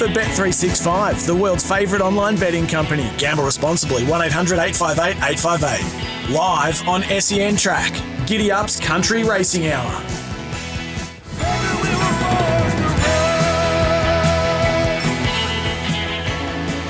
[0.00, 3.12] For Bet365, the world's favourite online betting company.
[3.18, 4.02] Gamble responsibly.
[4.06, 6.34] 1 800 858 858.
[6.34, 7.92] Live on SEN Track.
[8.26, 9.90] Giddy Up's Country Racing Hour.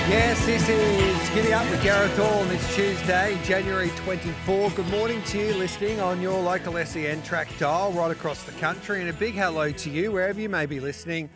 [0.08, 4.70] Yes, this is Giddy Up with Gareth Hall this Tuesday, January 24.
[4.70, 9.00] Good morning to you listening on your local SEN track dial right across the country,
[9.00, 11.28] and a big hello to you wherever you may be listening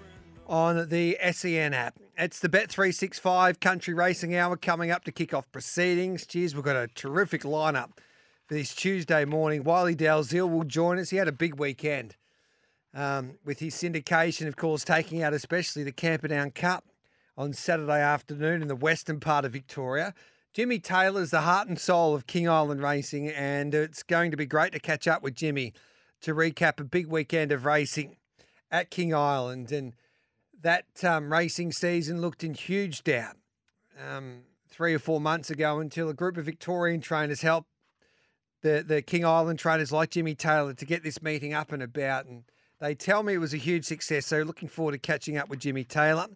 [0.46, 1.98] on the SEN app.
[2.16, 6.26] It's the Bet365 Country Racing Hour coming up to kick off proceedings.
[6.26, 7.98] Cheers, we've got a terrific lineup
[8.46, 9.64] for this Tuesday morning.
[9.64, 11.10] Wylie Dalziel will join us.
[11.10, 12.16] He had a big weekend
[12.94, 16.84] um, with his syndication, of course, taking out especially the Camperdown Cup
[17.36, 20.14] on Saturday afternoon in the western part of Victoria.
[20.52, 24.46] Jimmy Taylor's the heart and soul of King Island Racing, and it's going to be
[24.46, 25.72] great to catch up with Jimmy
[26.20, 28.16] to recap a big weekend of racing
[28.70, 29.72] at King Island.
[29.72, 29.94] And
[30.64, 33.36] that um, racing season looked in huge doubt
[34.02, 37.68] um, three or four months ago until a group of Victorian trainers helped
[38.62, 42.24] the, the King Island trainers like Jimmy Taylor to get this meeting up and about.
[42.24, 42.44] And
[42.80, 44.24] they tell me it was a huge success.
[44.24, 46.28] So looking forward to catching up with Jimmy Taylor.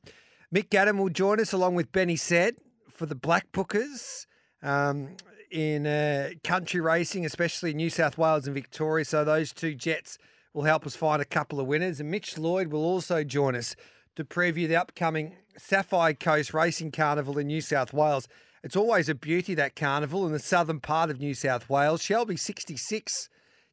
[0.54, 2.56] Mick Gaddam will join us along with Benny Said
[2.90, 4.26] for the Black Bookers
[4.62, 5.16] um,
[5.50, 9.06] in uh, country racing, especially New South Wales and Victoria.
[9.06, 10.18] So those two jets
[10.52, 11.98] will help us find a couple of winners.
[11.98, 13.74] And Mitch Lloyd will also join us
[14.19, 18.27] to preview the upcoming Sapphire Coast Racing Carnival in New South Wales.
[18.64, 22.03] It's always a beauty, that carnival in the southern part of New South Wales.
[22.03, 23.28] Shelby 66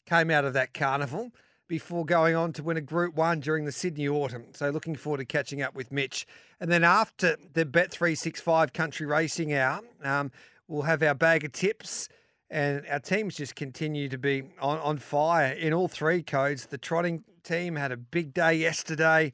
[0.06, 1.32] came out of that carnival
[1.68, 4.46] before going on to win a Group 1 during the Sydney Autumn.
[4.54, 6.28] So looking forward to catching up with Mitch.
[6.60, 10.32] And then after the Bet365 Country Racing Hour, um,
[10.68, 12.08] we'll have our bag of tips.
[12.52, 16.68] And our teams just continue to be on, on fire in all three codes.
[16.68, 19.34] The trotting team had a big day yesterday.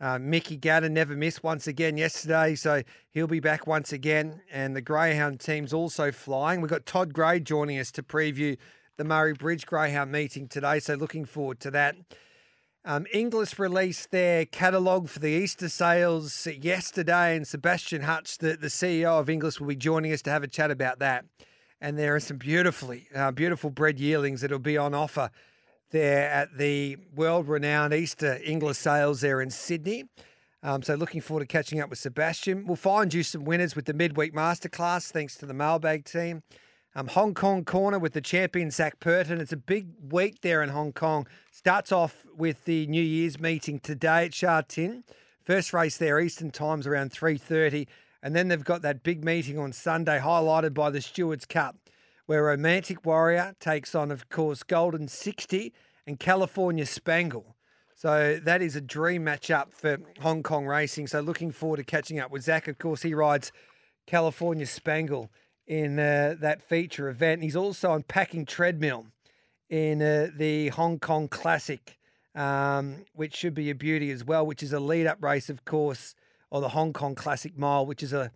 [0.00, 4.40] Uh, Mickey Gaddam never missed once again yesterday, so he'll be back once again.
[4.50, 6.60] And the Greyhound team's also flying.
[6.60, 8.56] We've got Todd Gray joining us to preview
[8.96, 11.96] the Murray Bridge Greyhound meeting today, so looking forward to that.
[12.84, 18.68] Um, Inglis released their catalogue for the Easter sales yesterday, and Sebastian Hutch, the, the
[18.68, 21.24] CEO of Inglis, will be joining us to have a chat about that.
[21.80, 25.30] And there are some beautifully, uh, beautiful bred yearlings that will be on offer
[25.90, 30.04] there at the world renowned Easter Inglis sales there in Sydney.
[30.62, 32.66] Um, so looking forward to catching up with Sebastian.
[32.66, 36.42] We'll find you some winners with the midweek masterclass, thanks to the mailbag team.
[36.94, 39.40] Um, Hong Kong corner with the champion Zac Purton.
[39.40, 41.28] It's a big week there in Hong Kong.
[41.52, 45.04] Starts off with the New Year's meeting today at Sha Tin.
[45.44, 47.86] First race there, Eastern times around 3.30.
[48.22, 51.76] And then they've got that big meeting on Sunday, highlighted by the Stewards Cup,
[52.28, 55.72] where Romantic Warrior takes on, of course, Golden 60
[56.06, 57.56] and California Spangle.
[57.94, 61.06] So that is a dream matchup for Hong Kong racing.
[61.06, 62.68] So looking forward to catching up with Zac.
[62.68, 63.50] Of course, he rides
[64.06, 65.30] California Spangle
[65.66, 67.42] in uh, that feature event.
[67.42, 69.06] He's also on Packing Treadmill
[69.70, 71.96] in uh, the Hong Kong Classic,
[72.34, 75.64] um, which should be a beauty as well, which is a lead up race, of
[75.64, 76.14] course,
[76.50, 78.30] or the Hong Kong Classic Mile, which is a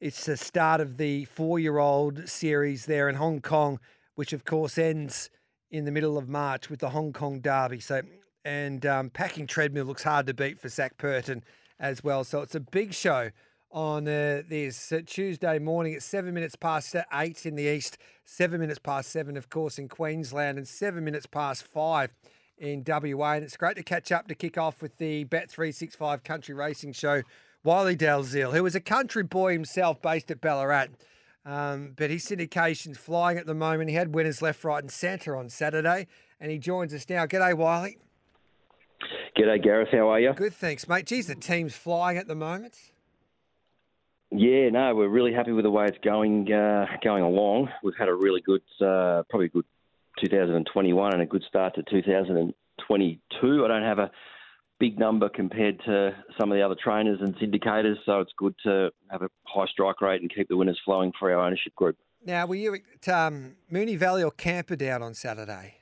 [0.00, 3.80] it's the start of the four year old series there in Hong Kong,
[4.14, 5.30] which of course ends
[5.70, 7.80] in the middle of March with the Hong Kong Derby.
[7.80, 8.02] So
[8.44, 11.42] and um, Packing Treadmill looks hard to beat for Zac Purton
[11.80, 12.24] as well.
[12.24, 13.30] So it's a big show
[13.70, 15.94] on uh, this uh, Tuesday morning.
[15.94, 19.88] It's seven minutes past eight in the east, seven minutes past seven, of course, in
[19.88, 22.14] Queensland, and seven minutes past five
[22.56, 23.32] in WA.
[23.32, 27.22] And it's great to catch up to kick off with the Bet365 Country Racing Show.
[27.64, 30.88] Wylie Dalziel, who was a country boy himself based at Ballarat.
[31.44, 33.88] Um, but his syndication's flying at the moment.
[33.88, 36.06] He had winners left, right, and centre on Saturday,
[36.40, 37.24] and he joins us now.
[37.24, 37.98] G'day, Wylie.
[39.36, 39.88] G'day, Gareth.
[39.90, 40.34] How are you?
[40.34, 41.06] Good, thanks, mate.
[41.06, 42.76] Geez, the team's flying at the moment.
[44.30, 47.70] Yeah, no, we're really happy with the way it's going uh, going along.
[47.82, 49.64] We've had a really good, uh, probably good
[50.22, 53.64] 2021 and a good start to 2022.
[53.64, 54.10] I don't have a
[54.78, 58.90] big number compared to some of the other trainers and syndicators, so it's good to
[59.10, 61.96] have a high strike rate and keep the winners flowing for our ownership group.
[62.24, 65.74] Now, were you at um, Moonee Valley or Camperdown on Saturday?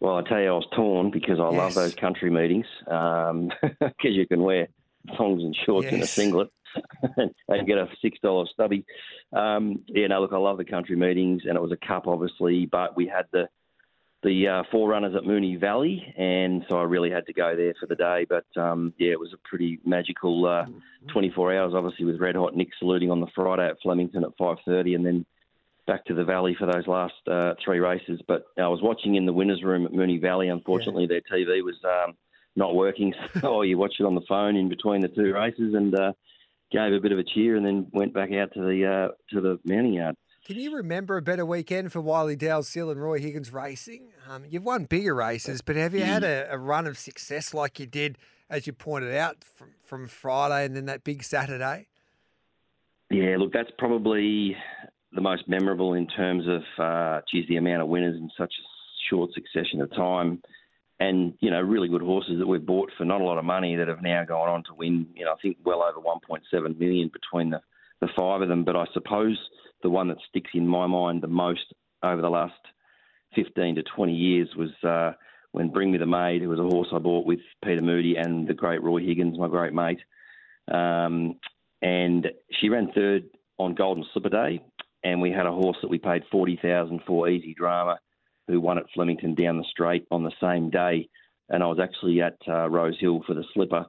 [0.00, 4.26] Well, I tell you, I was torn because I love those country meetings because you
[4.26, 4.68] can wear
[5.16, 6.48] thongs and shorts and a singlet
[7.16, 8.84] and get a six dollar stubby.
[9.34, 12.64] Um, yeah, no, look, I love the country meetings, and it was a cup, obviously,
[12.64, 13.48] but we had the
[14.22, 17.86] the uh, forerunners at Moonee Valley, and so I really had to go there for
[17.86, 18.26] the day.
[18.28, 20.66] But um, yeah, it was a pretty magical uh,
[21.12, 24.94] 24 hours, obviously, with Red Hot Nick saluting on the Friday at Flemington at 5:30,
[24.94, 25.26] and then
[25.86, 28.20] back to the Valley for those last uh, three races.
[28.28, 30.48] But I was watching in the winners' room at Moonee Valley.
[30.48, 32.14] Unfortunately, their TV was um,
[32.56, 35.94] not working, so you watch it on the phone in between the two races, and
[35.98, 36.12] uh,
[36.70, 39.40] gave a bit of a cheer, and then went back out to the uh, to
[39.40, 40.14] the mounting yard.
[40.46, 44.09] Can you remember a better weekend for Wylie Dalziel and Roy Higgins racing?
[44.28, 47.80] Um, you've won bigger races, but have you had a, a run of success like
[47.80, 48.18] you did,
[48.48, 51.88] as you pointed out, from, from Friday and then that big Saturday?
[53.10, 54.56] Yeah, look, that's probably
[55.12, 58.64] the most memorable in terms of, uh, geez, the amount of winners in such a
[59.08, 60.42] short succession of time.
[61.00, 63.74] And, you know, really good horses that we've bought for not a lot of money
[63.76, 67.10] that have now gone on to win, you know, I think well over 1.7 million
[67.12, 67.60] between the,
[68.00, 68.64] the five of them.
[68.64, 69.38] But I suppose
[69.82, 72.52] the one that sticks in my mind the most over the last
[73.34, 75.12] 15 to 20 years was uh,
[75.52, 78.46] when Bring Me the Maid, who was a horse I bought with Peter Moody and
[78.46, 80.00] the great Roy Higgins, my great mate.
[80.70, 81.36] Um,
[81.82, 82.28] and
[82.60, 83.24] she ran third
[83.58, 84.62] on Golden Slipper Day,
[85.02, 87.98] and we had a horse that we paid forty thousand for, Easy Drama,
[88.46, 91.08] who won at Flemington down the straight on the same day.
[91.48, 93.86] And I was actually at uh, Rose Hill for the Slipper,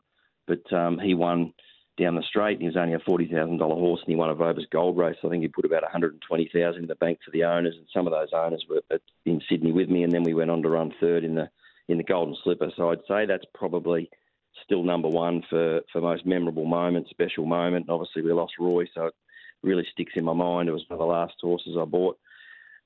[0.47, 1.53] but um, he won
[2.01, 2.53] down the straight.
[2.53, 4.97] And he was only a forty thousand dollar horse, and he won a Vobis Gold
[4.97, 5.17] race.
[5.23, 7.43] I think he put about one hundred and twenty thousand in the bank for the
[7.43, 8.81] owners, and some of those owners were
[9.25, 10.03] in Sydney with me.
[10.03, 11.49] And then we went on to run third in the
[11.87, 12.71] in the Golden Slipper.
[12.75, 14.09] So I'd say that's probably
[14.63, 17.85] still number one for, for most memorable moment, special moment.
[17.87, 19.13] And obviously, we lost Roy, so it
[19.63, 20.69] really sticks in my mind.
[20.69, 22.17] It was one of the last horses I bought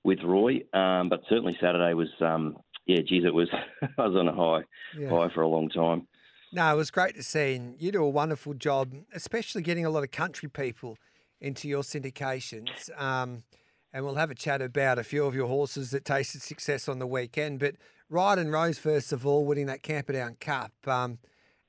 [0.03, 0.61] with Roy.
[0.73, 3.49] Um, but certainly Saturday was, um, yeah, geez, it was.
[3.97, 4.63] I was on a high,
[4.99, 5.09] Yeah.
[5.09, 6.07] high for a long time.
[6.55, 7.55] No, it was great to see.
[7.55, 10.97] And you do a wonderful job, especially getting a lot of country people
[11.41, 12.89] into your syndications.
[12.97, 13.43] Um,
[13.91, 16.99] and we'll have a chat about a few of your horses that tasted success on
[16.99, 17.59] the weekend.
[17.59, 17.75] But
[18.09, 20.71] Ride and Rose, first of all, winning that Camperdown Cup.
[20.87, 21.19] Um,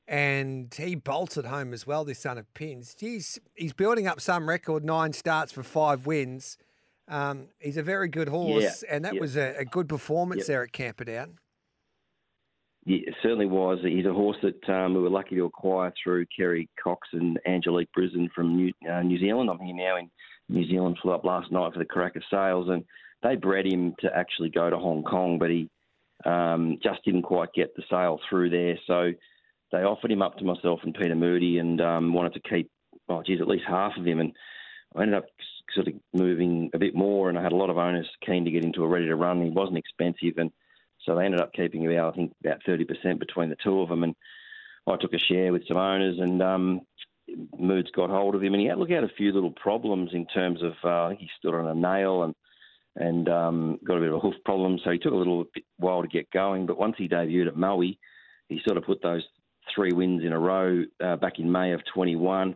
[0.07, 2.95] and he bolted home as well, this son of Pins.
[2.95, 6.59] Geez, he's building up some record, nine starts for five wins.
[7.09, 9.21] Um, he's a very good horse, and that yeah.
[9.21, 10.47] was a, a good performance Yep.
[10.47, 11.39] there at Camperdown.
[12.87, 13.81] Yeah, it certainly was.
[13.83, 17.91] He's a horse that um, we were lucky to acquire through Kerry Cox and Angelique
[17.93, 19.51] Brisbane from New, uh, New Zealand.
[19.51, 20.09] I'm here now in
[20.49, 20.97] New Zealand.
[21.03, 22.85] Flew up last night for the Karaka sales, and
[23.25, 25.69] they bred him to actually go to Hong Kong, but he
[26.25, 28.79] um, just didn't quite get the sale through there.
[28.87, 29.11] So
[29.73, 32.71] they offered him up to myself and Peter Moody, and um, wanted to keep,
[33.09, 34.21] oh geez, at least half of him.
[34.21, 34.33] And
[34.95, 35.27] I ended up
[35.75, 38.51] sort of moving a bit more, and I had a lot of owners keen to
[38.53, 39.43] get into a ready to run.
[39.43, 40.53] He wasn't expensive, and
[41.07, 44.03] so they ended up keeping about, I think, about 30% between the two of them.
[44.03, 44.15] And
[44.87, 46.81] I took a share with some owners, and um,
[47.59, 48.55] Moods got hold of him.
[48.55, 51.31] And he had, look, he had a few little problems in terms of, uh, he
[51.39, 52.35] stood on a nail and
[52.99, 54.79] and um, got a bit of a hoof problem.
[54.83, 55.45] So he took a little
[55.77, 56.67] while to get going.
[56.67, 59.23] But once he debuted at Moe, he sort of put those
[59.75, 62.55] three wins in a row uh, back in May of 21.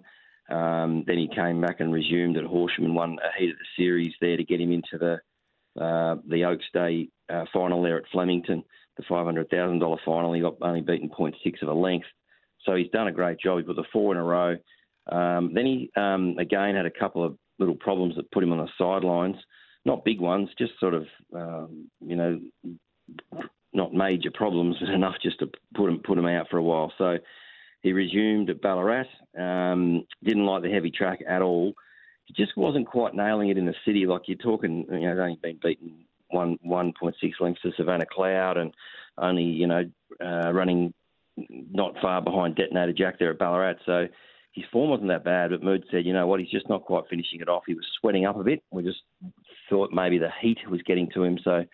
[0.50, 3.82] Um, then he came back and resumed at Horsham and won a heat of the
[3.82, 5.19] series there to get him into the
[5.81, 8.64] uh, the Oaks Day uh, final there at Flemington,
[8.96, 10.32] the $500,000 final.
[10.32, 12.06] He got only beaten 0.6 of a length.
[12.64, 13.58] So he's done a great job.
[13.58, 14.56] He put the four in a row.
[15.10, 18.58] Um, then he, um, again, had a couple of little problems that put him on
[18.58, 19.37] the sidelines.
[19.84, 22.40] Not big ones, just sort of, um, you know,
[23.72, 26.92] not major problems, but enough just to put him, put him out for a while.
[26.99, 27.16] So
[27.82, 29.06] he resumed at Ballarat.
[29.38, 31.72] Um, didn't like the heavy track at all.
[32.26, 34.06] He just wasn't quite nailing it in the city.
[34.06, 38.06] Like you're talking, you know, only been beaten one one point six lengths to Savannah
[38.06, 38.72] Cloud, and
[39.18, 39.82] only you know
[40.25, 40.92] uh, running
[41.72, 43.76] not far behind Detonator Jack there at Ballarat.
[43.87, 44.06] So
[44.52, 45.50] his form wasn't that bad.
[45.50, 47.62] But Mood said, you know what, he's just not quite finishing it off.
[47.66, 48.62] He was sweating up a bit.
[48.70, 49.00] We just
[49.68, 51.64] thought maybe the heat was getting to him, so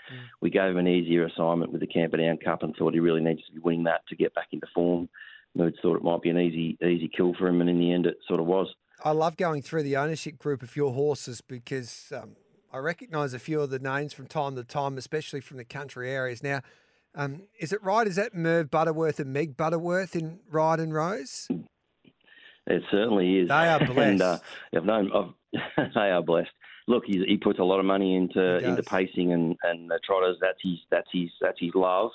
[0.41, 3.45] we gave him an easier assignment with the Camperdown Cup and thought he really needs
[3.47, 5.09] to be winning that to get back into form.
[5.55, 8.07] Mood thought it might be an easy easy kill for him, and in the end,
[8.07, 8.69] it sort of was.
[9.03, 12.37] I love going through the ownership group of your horses because um,
[12.77, 16.11] I recognise a few of the names from time to time, especially from the country
[16.11, 16.43] areas.
[16.43, 16.61] Now,
[17.15, 18.07] um, is it right?
[18.07, 21.49] Is that Merv Butterworth and Meg Butterworth in Ride and Rose?
[22.67, 23.49] It certainly is.
[23.49, 24.43] They are and uh, blessed.
[24.77, 26.51] I've known I've, they are blessed.
[26.87, 30.37] Look, he's, he puts a lot of money into into pacing and and the trotters.
[30.43, 32.11] That's his that's his that's his love.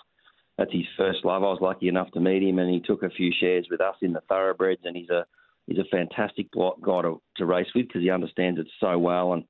[0.59, 1.41] That's his first love.
[1.41, 3.95] I was lucky enough to meet him, and he took a few shares with us
[4.03, 4.81] in the thoroughbreds.
[4.85, 5.25] And he's a
[5.65, 9.33] he's a fantastic guy to, to race with because he understands it so well.
[9.33, 9.45] And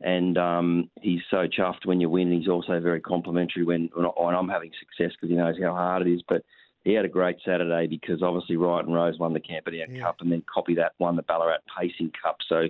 [0.00, 2.32] and um, he's so chuffed when you win.
[2.32, 6.12] He's also very complimentary when when I'm having success because he knows how hard it
[6.12, 6.22] is.
[6.28, 6.44] But
[6.84, 10.02] he had a great Saturday because obviously Wright and Rose won the Camperdown yeah.
[10.02, 12.38] Cup, and then Copy That won the Ballarat Pacing Cup.
[12.48, 12.68] So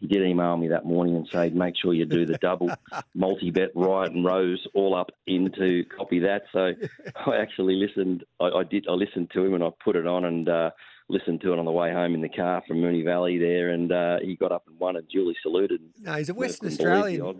[0.00, 2.70] he did email me that morning and say, make sure you do the double
[3.14, 6.42] multi bet Wright and Rose all up into Copy That.
[6.52, 6.72] So
[7.26, 8.24] I actually listened.
[8.40, 8.86] I, I did.
[8.88, 10.48] I listened to him and I put it on and.
[10.48, 10.70] Uh,
[11.08, 13.92] listened to it on the way home in the car from Moonee Valley there, and
[13.92, 15.80] uh, he got up and won and duly saluted.
[16.00, 17.36] No, he's a Western Australian.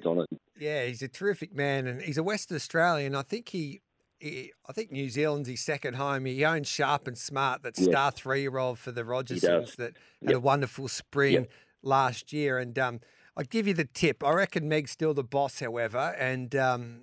[0.59, 3.15] Yeah, he's a terrific man, and he's a Western Australian.
[3.15, 3.81] I think he,
[4.19, 6.27] he I think New Zealand's his second home.
[6.27, 10.35] He owns Sharp and Smart, that star three-year-old for the Rogersons that had yep.
[10.37, 11.51] a wonderful spring yep.
[11.83, 12.59] last year.
[12.59, 13.01] And um,
[13.37, 14.23] I'd give you the tip.
[14.23, 17.01] I reckon Meg's still the boss, however, and um,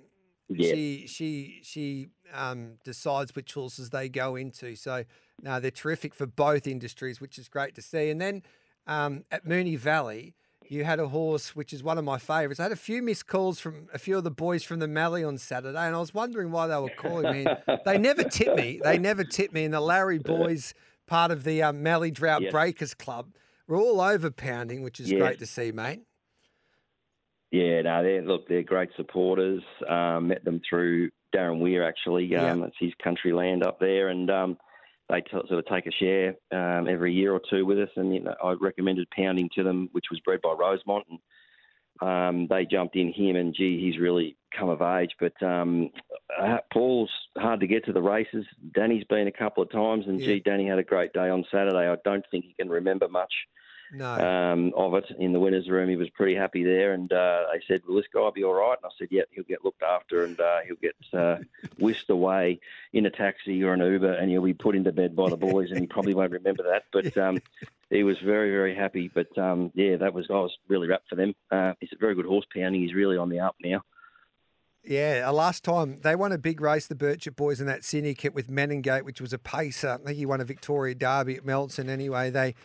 [0.48, 0.72] yeah.
[0.72, 4.76] she she she um, decides which horses they go into.
[4.76, 5.04] So
[5.42, 8.10] no, they're terrific for both industries, which is great to see.
[8.10, 8.42] And then
[8.86, 10.34] um, at Moonee Valley,
[10.68, 12.60] you had a horse which is one of my favourites.
[12.60, 15.24] I had a few missed calls from a few of the boys from the Mallee
[15.24, 17.46] on Saturday, and I was wondering why they were calling me.
[17.84, 18.80] they never tip me.
[18.82, 19.64] They never tip me.
[19.64, 20.74] And the Larry boys,
[21.06, 23.34] part of the um, Mallee Drought Breakers Club,
[23.66, 26.02] were all over pounding, which is great to see, mate.
[27.50, 29.62] Yeah, no, they're look, they're great supporters.
[29.86, 32.34] Um, met them through Darren Weir actually.
[32.34, 32.66] Um, yeah.
[32.66, 34.56] It's his country land up there, and um,
[35.12, 37.90] they t- sort of take a share um, every year or two with us.
[37.96, 41.18] And you know, I recommended pounding to them, which was bred by Rosemont, and
[42.00, 43.36] um, they jumped in him.
[43.36, 45.10] And gee, he's really come of age.
[45.20, 45.90] But um,
[46.40, 48.46] uh, Paul's hard to get to the races.
[48.74, 50.26] Danny's been a couple of times, and yeah.
[50.26, 51.90] gee, Danny had a great day on Saturday.
[51.90, 53.32] I don't think he can remember much
[53.92, 54.14] no.
[54.14, 55.88] um, of it in the winners' room.
[55.88, 58.76] He was pretty happy there, and uh, they said, "Will this guy be all right?"
[58.82, 61.36] And I said, "Yeah, he'll get looked after, and uh, he'll get uh,
[61.78, 62.60] whisked away
[62.92, 65.70] in a taxi or an Uber, and he'll be put into bed by the boys,
[65.70, 67.40] and he probably won't remember that." But um,
[67.90, 69.10] he was very, very happy.
[69.12, 71.34] But um, yeah, that was I was really wrapped for them.
[71.50, 72.80] Uh, he's a very good horse pounding.
[72.80, 73.82] He's really on the up now.
[74.84, 78.34] Yeah, uh, last time they won a big race, the Birchip boys in that syndicate
[78.34, 80.00] with Meningate, which was a pacer.
[80.02, 81.88] I think he won a Victoria Derby at Melton.
[81.88, 82.56] Anyway, they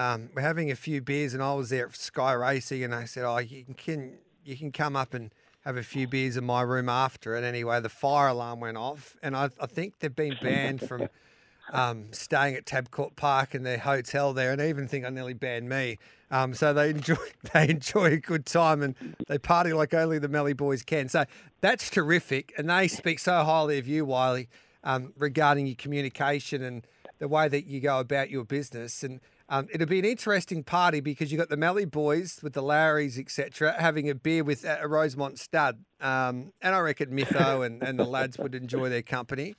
[0.00, 3.04] um, we're having a few beers, and I was there at Sky Racing, and I
[3.04, 5.30] said, "Oh, you can you can come up and
[5.66, 9.18] have a few beers in my room after it." Anyway, the fire alarm went off,
[9.22, 11.06] and I, I think they've been banned from
[11.74, 15.34] um, staying at Tabcorp Park in their hotel there, and I even think I nearly
[15.34, 15.98] banned me.
[16.30, 17.16] Um, so they enjoy
[17.52, 18.94] they enjoy a good time and
[19.28, 21.10] they party like only the Mallee boys can.
[21.10, 21.26] So
[21.60, 24.48] that's terrific, and they speak so highly of you, Wylie,
[24.82, 26.86] um, regarding your communication and
[27.18, 29.20] the way that you go about your business and.
[29.52, 33.18] Um, it'll be an interesting party because you've got the Mallee boys with the Lowrys,
[33.18, 35.84] etc., having a beer with a Rosemont stud.
[36.00, 39.56] Um, and I reckon Mytho and, and the lads would enjoy their company.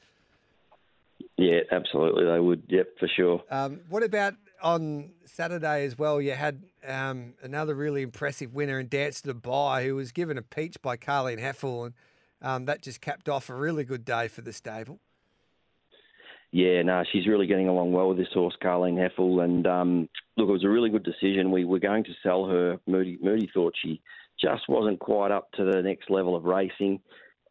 [1.37, 2.63] Yeah, absolutely, they would.
[2.69, 3.43] Yep, for sure.
[3.51, 6.21] Um, what about on Saturday as well?
[6.21, 10.41] You had um, another really impressive winner in Dance to Dubai, who was given a
[10.41, 11.93] peach by Carleen Hefel, and
[12.41, 14.99] um, that just capped off a really good day for the stable.
[16.51, 19.43] Yeah, no, she's really getting along well with this horse, Carleen Hefel.
[19.43, 21.51] And um, look, it was a really good decision.
[21.51, 22.77] We were going to sell her.
[22.87, 24.01] Moody, Moody thought she
[24.39, 26.99] just wasn't quite up to the next level of racing.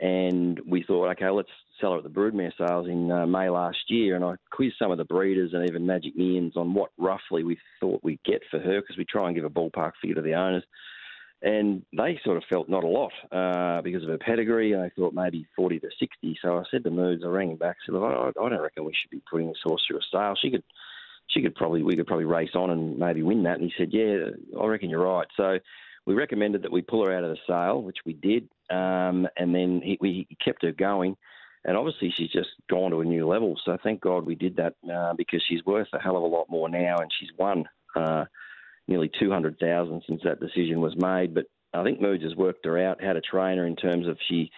[0.00, 1.48] And we thought, okay, let's
[1.80, 4.16] sell her at the broodmare sales in uh, May last year.
[4.16, 7.58] And I quizzed some of the breeders and even Magic Millions on what roughly we
[7.80, 10.34] thought we'd get for her because we try and give a ballpark figure to the
[10.34, 10.64] owners
[11.42, 14.76] and they sort of felt not a lot uh, because of her pedigree.
[14.76, 16.38] I thought maybe 40 to 60.
[16.42, 18.94] So I said to Moods, I rang him back, said, I, I don't reckon we
[19.00, 20.34] should be putting this horse through a sale.
[20.40, 20.64] She could,
[21.28, 23.58] she could probably, we could probably race on and maybe win that.
[23.58, 25.26] And he said, Yeah, I reckon you're right.
[25.36, 25.58] So
[26.06, 29.54] we recommended that we pull her out of the sale, which we did, um, and
[29.54, 31.16] then he, we kept her going.
[31.64, 33.54] And obviously, she's just gone to a new level.
[33.64, 36.48] So thank God we did that uh, because she's worth a hell of a lot
[36.48, 37.66] more now, and she's won.
[37.94, 38.24] Uh,
[38.90, 41.32] nearly 200,000 since that decision was made.
[41.32, 44.18] But I think Moods has worked her out, how to train her in terms of
[44.28, 44.50] she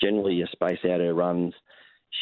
[0.00, 1.52] generally space out her runs.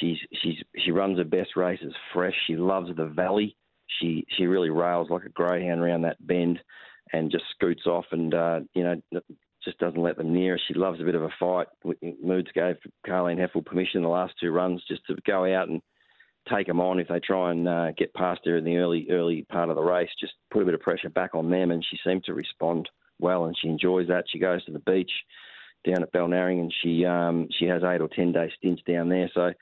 [0.00, 2.34] She's she's she runs her best races fresh.
[2.46, 3.56] She loves the valley.
[4.00, 6.58] She she really rails like a greyhound around that bend,
[7.12, 9.20] and just scoots off and uh, you know
[9.64, 10.58] just doesn't let them near.
[10.68, 11.66] She loves a bit of a fight.
[12.22, 15.80] Moods gave Carleen Hefel permission the last two runs just to go out and
[16.52, 19.47] take them on if they try and uh, get past her in the early early
[19.50, 20.11] part of the race.
[20.21, 22.88] Just put a bit of pressure back on them, and she seemed to respond
[23.19, 24.25] well, and she enjoys that.
[24.28, 25.11] She goes to the beach
[25.87, 29.31] down at Balnarring, and she um, she has eight or ten day stints down there.
[29.35, 29.52] So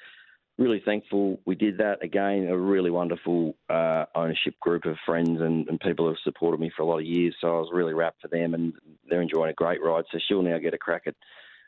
[0.59, 2.49] really thankful we did that again.
[2.49, 6.83] A really wonderful uh, ownership group of friends and, and people have supported me for
[6.83, 7.35] a lot of years.
[7.41, 8.73] So I was really wrapped for them, and
[9.09, 10.05] they're enjoying a great ride.
[10.11, 11.15] So she'll now get a crack at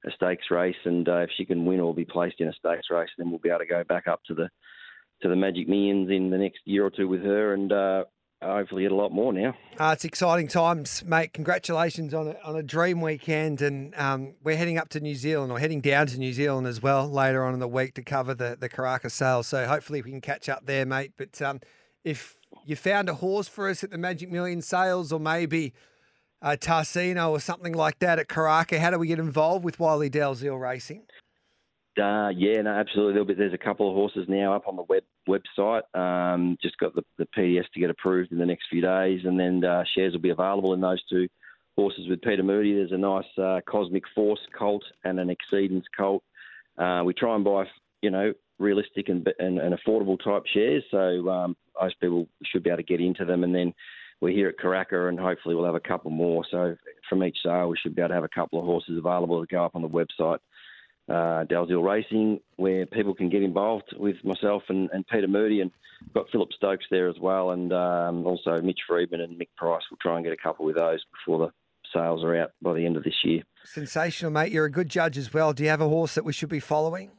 [0.07, 2.87] a stakes race, and uh, if she can win or be placed in a stakes
[2.91, 4.49] race, then we'll be able to go back up to the
[5.23, 7.55] to the Magic Millions in the next year or two with her.
[7.55, 8.05] And uh,
[8.43, 9.55] hopefully get a lot more now.
[9.79, 11.33] Uh, it's exciting times, mate.
[11.33, 15.51] Congratulations on a, on a dream weekend, and um, we're heading up to New Zealand
[15.51, 18.35] or heading down to New Zealand as well later on in the week to cover
[18.35, 19.43] the the Karaka sale.
[19.43, 21.13] So hopefully we can catch up there, mate.
[21.17, 21.61] But um,
[22.05, 25.73] if you found a horse for us at the Magic Million sales, or maybe
[26.41, 30.11] a Tarzino or something like that at Karaka, how do we get involved with Wylie
[30.11, 31.03] Dalziel Racing?
[31.99, 33.25] Uh, yeah, no, absolutely.
[33.25, 35.83] Be, there's a couple of horses now up on the web website.
[35.95, 39.38] Um, just got the, the PDS to get approved in the next few days, and
[39.38, 41.28] then uh, shares will be available in those two
[41.76, 42.75] horses with Peter Moody.
[42.75, 46.23] There's a nice uh, Cosmic Force colt and an Exceedance colt.
[46.76, 47.64] Uh, we try and buy,
[48.02, 52.71] you know, realistic and, and, and affordable type shares, so um, most people should be
[52.71, 53.45] able to get into them.
[53.45, 53.73] And then
[54.21, 56.45] we're here at Karaka, and hopefully we'll have a couple more.
[56.50, 56.76] So
[57.09, 59.52] from each sale, we should be able to have a couple of horses available to
[59.52, 60.38] go up on the website
[61.09, 65.71] uh, Dalziel Racing, where people can get involved with myself and, and Peter Moody, and
[66.03, 69.83] we've got Philip Stokes there as well, and um, also Mitch Freedman and Mick Price.
[69.91, 71.53] We'll try and get a couple with those before the
[71.93, 73.43] sales are out by the end of this year.
[73.65, 74.53] Sensational, mate.
[74.53, 75.53] You're a good judge as well.
[75.53, 77.11] Do you have a horse that we should be following?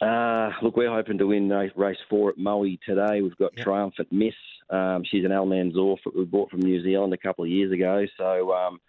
[0.00, 3.20] Uh, look, we're hoping to win race four at Moe today.
[3.22, 3.64] We've got yep.
[3.64, 4.34] Triumphant Miss.
[4.70, 8.04] Um, she's an Almanzor that we bought from New Zealand a couple of years ago.
[8.16, 8.80] So um,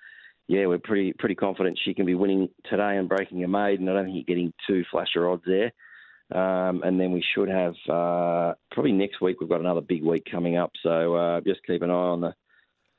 [0.47, 3.89] yeah, we're pretty pretty confident she can be winning today and breaking a maiden.
[3.89, 5.71] I don't think you're getting two flasher odds there.
[6.31, 9.39] Um, and then we should have uh, probably next week.
[9.39, 12.33] We've got another big week coming up, so uh, just keep an eye on the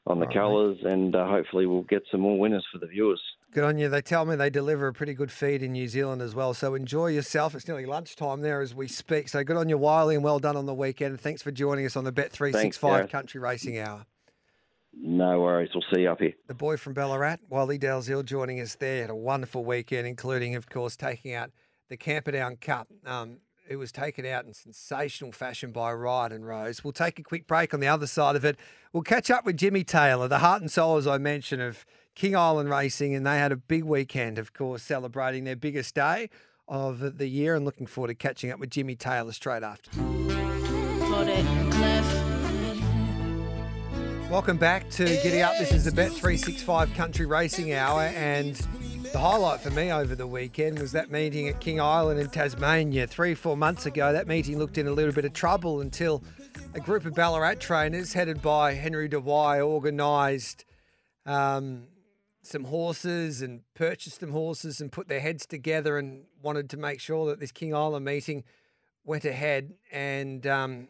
[0.07, 3.21] on the colours, and uh, hopefully we'll get some more winners for the viewers.
[3.53, 3.89] Good on you.
[3.89, 6.55] They tell me they deliver a pretty good feed in New Zealand as well.
[6.55, 7.57] So enjoy yourself.
[7.57, 9.29] It's nearly lunchtime there as we speak.
[9.29, 11.21] So good on you, Wylie, and well done on the weekend.
[11.21, 14.07] Thanks for joining us on the Bet Three Six Five Country Racing Hour.
[14.99, 15.71] No worries.
[15.75, 16.33] We'll see you up here.
[16.47, 19.03] The boy from Ballarat, Wally Dalziel, joining us there.
[19.03, 21.51] Had a wonderful weekend, including, of course, taking out
[21.89, 22.89] the Camperdown Cup.
[23.05, 23.39] Um,
[23.69, 26.83] it was taken out in sensational fashion by Ryan and Rose.
[26.83, 28.57] We'll take a quick break on the other side of it.
[28.93, 31.85] We'll catch up with Jimmy Taylor, the heart and soul, as I mentioned, of
[32.15, 36.31] King Island Racing, and they had a big weekend, of course, celebrating their biggest day
[36.69, 39.91] of the year, and looking forward to catching up with Jimmy Taylor straight after.
[44.31, 45.57] Welcome back to Giddy Up.
[45.57, 48.57] This is the Bet365 Country Racing Hour, and
[49.13, 53.07] the highlight for me over the weekend was that meeting at King Island in Tasmania.
[53.07, 56.25] Three four months ago, that meeting looked in a little bit of trouble until
[56.75, 60.65] a group of Ballarat trainers, headed by Henry Dwyer, organised
[61.25, 61.85] um,
[62.43, 66.99] some horses and purchased some horses and put their heads together and wanted to make
[66.99, 68.43] sure that this King Island meeting
[69.05, 69.75] went ahead.
[69.93, 70.89] And um,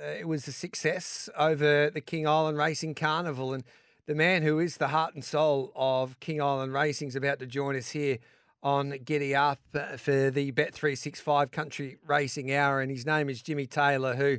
[0.00, 3.52] it was a success over the King Island Racing Carnival.
[3.52, 3.64] And
[4.06, 7.46] the man who is the heart and soul of King Island Racing is about to
[7.46, 8.18] join us here
[8.62, 12.80] on Giddy Up uh, for the Bet365 Country Racing Hour.
[12.80, 14.38] And his name is Jimmy Taylor, who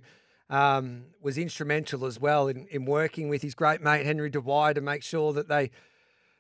[0.49, 4.81] um, was instrumental as well in, in working with his great mate Henry Dwyer to
[4.81, 5.71] make sure that they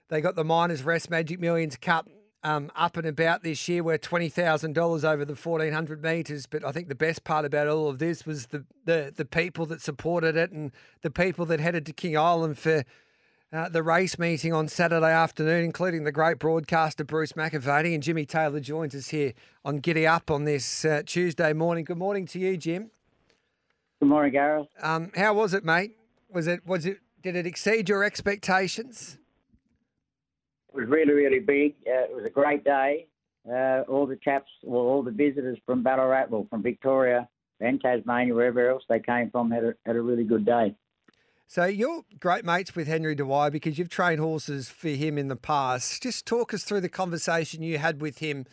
[0.09, 2.09] they got the Miners Rest Magic Millions Cup
[2.43, 3.83] um, up and about this year.
[3.83, 6.45] We're twenty thousand dollars over the fourteen hundred meters.
[6.45, 9.65] But I think the best part about all of this was the, the the people
[9.67, 10.71] that supported it and
[11.01, 12.83] the people that headed to King Island for.
[13.51, 18.23] Uh, the race meeting on Saturday afternoon, including the great broadcaster Bruce McAvaney and Jimmy
[18.23, 19.33] Taylor joins us here
[19.65, 21.83] on Giddy Up on this uh, Tuesday morning.
[21.83, 22.91] Good morning to you, Jim.
[23.99, 24.67] Good morning, Gareth.
[24.83, 25.97] Um, how was it, mate?
[26.29, 29.17] Was it was it did it exceed your expectations?
[30.69, 31.75] It was really, really big.
[31.87, 33.07] Uh, it was a great day.
[33.49, 37.27] Uh, all the chaps, well, all the visitors from Ballarat, well, from Victoria
[37.59, 40.75] and Tasmania, wherever else they came from, had a, had a really good day.
[41.47, 45.35] So you're great mates with Henry Dwyer because you've trained horses for him in the
[45.35, 46.03] past.
[46.03, 48.45] Just talk us through the conversation you had with him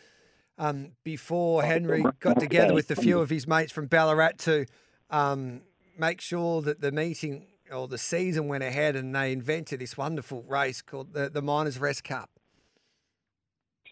[0.57, 4.65] um, before Henry got together with a few of his mates from Ballarat to
[5.11, 5.61] um,
[5.97, 10.43] make sure that the meeting or the season went ahead and they invented this wonderful
[10.43, 12.29] race called the, the Miners Rest Cup.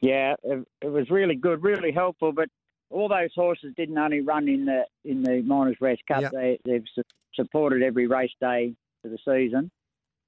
[0.01, 2.31] Yeah, it, it was really good, really helpful.
[2.31, 2.49] But
[2.89, 6.21] all those horses didn't only run in the in the Miners Rest Cup.
[6.21, 6.31] Yep.
[6.31, 9.71] They, they've su- supported every race day for the season,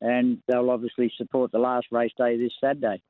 [0.02, 3.02] and they'll obviously support the last race day this Saturday.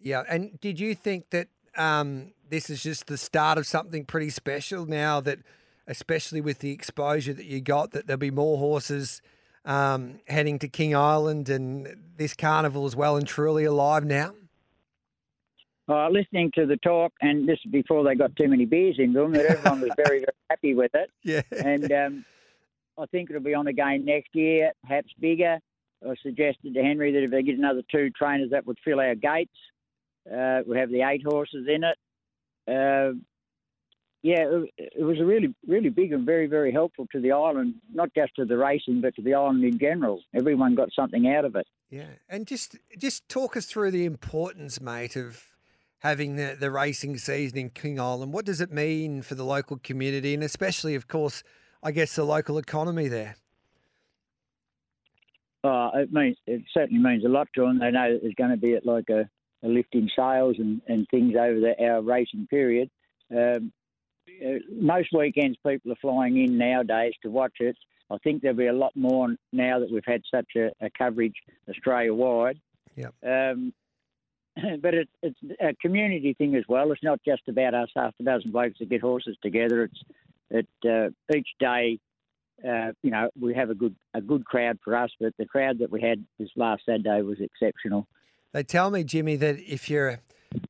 [0.00, 4.30] Yeah, and did you think that um, this is just the start of something pretty
[4.30, 5.38] special now that,
[5.86, 9.22] especially with the exposure that you got, that there'll be more horses
[9.64, 14.34] um, heading to King Island, and this carnival is well and truly alive now?
[15.86, 19.12] Uh, listening to the talk, and this is before they got too many beers in
[19.12, 21.10] them, that everyone was very, very happy with it.
[21.22, 21.42] Yeah.
[21.62, 22.24] And um,
[22.98, 25.58] I think it'll be on again next year, perhaps bigger.
[26.06, 29.14] I suggested to Henry that if they get another two trainers, that would fill our
[29.14, 29.56] gates.
[30.26, 31.98] Uh, we have the eight horses in it.
[32.66, 33.18] Uh,
[34.24, 37.74] yeah, it, it was a really, really big and very, very helpful to the island,
[37.92, 40.22] not just to the racing, but to the island in general.
[40.34, 41.66] Everyone got something out of it.
[41.90, 45.44] Yeah, and just just talk us through the importance, mate, of
[45.98, 48.32] having the, the racing season in King Island.
[48.32, 51.42] What does it mean for the local community, and especially, of course,
[51.82, 53.36] I guess the local economy there?
[55.62, 57.78] Uh, it means it certainly means a lot to them.
[57.78, 59.28] They know that there's going to be like a,
[59.62, 62.88] a lift in sales and, and things over the, our racing period.
[63.30, 63.70] Um,
[64.70, 67.76] most weekends people are flying in nowadays to watch it.
[68.10, 71.36] I think there'll be a lot more now that we've had such a, a coverage
[71.68, 72.60] Australia wide.
[72.96, 73.14] Yep.
[73.26, 73.72] Um,
[74.80, 76.92] but it, it's a community thing as well.
[76.92, 79.84] It's not just about us half a dozen blokes that get horses together.
[79.84, 80.02] It's
[80.50, 81.98] it uh, each day.
[82.62, 85.78] Uh, you know, we have a good a good crowd for us, but the crowd
[85.80, 88.06] that we had this last Saturday was exceptional.
[88.52, 90.20] They tell me, Jimmy, that if you're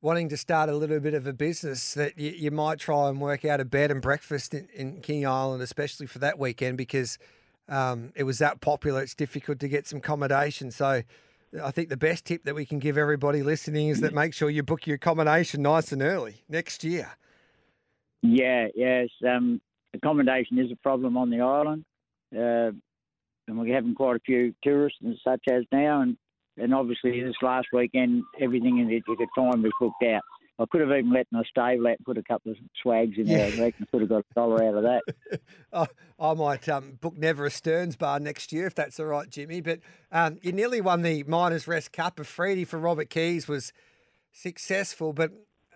[0.01, 3.19] wanting to start a little bit of a business, that you, you might try and
[3.19, 7.17] work out a bed and breakfast in, in King Island, especially for that weekend, because
[7.69, 9.01] um, it was that popular.
[9.01, 10.71] It's difficult to get some accommodation.
[10.71, 11.01] So
[11.63, 14.49] I think the best tip that we can give everybody listening is that make sure
[14.49, 17.11] you book your accommodation nice and early next year.
[18.21, 19.09] Yeah, yes.
[19.27, 19.61] Um,
[19.93, 21.85] accommodation is a problem on the island,
[22.35, 22.71] uh,
[23.47, 26.01] and we're having quite a few tourists and such as now.
[26.01, 26.17] And
[26.57, 30.21] and obviously this last weekend, everything in you could find was booked out.
[30.57, 33.47] I could have even let my stable out, put a couple of swags in there.
[33.47, 35.41] I reckon I could have got a dollar out of that.
[35.73, 35.87] oh,
[36.17, 39.59] I might um, book Never a Stearns bar next year if that's all right, Jimmy.
[39.59, 39.81] But
[40.13, 42.21] um, you nearly won the Miners Rest Cup.
[42.21, 43.73] Afridi for Robert Keys was
[44.31, 45.31] successful, but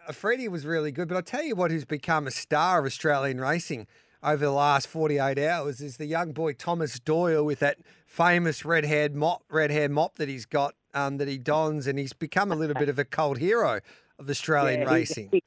[0.08, 1.10] Afridi was really good.
[1.10, 3.86] But I'll tell you what, who's become a star of Australian racing
[4.24, 8.86] over the last 48 hours is the young boy Thomas Doyle with that famous red
[8.86, 12.52] haired mop, red hair mop that he's got um, that he dons, and he's become
[12.52, 13.80] a little bit of a cult hero
[14.18, 15.30] of Australian Yeah, racing.
[15.32, 15.44] He,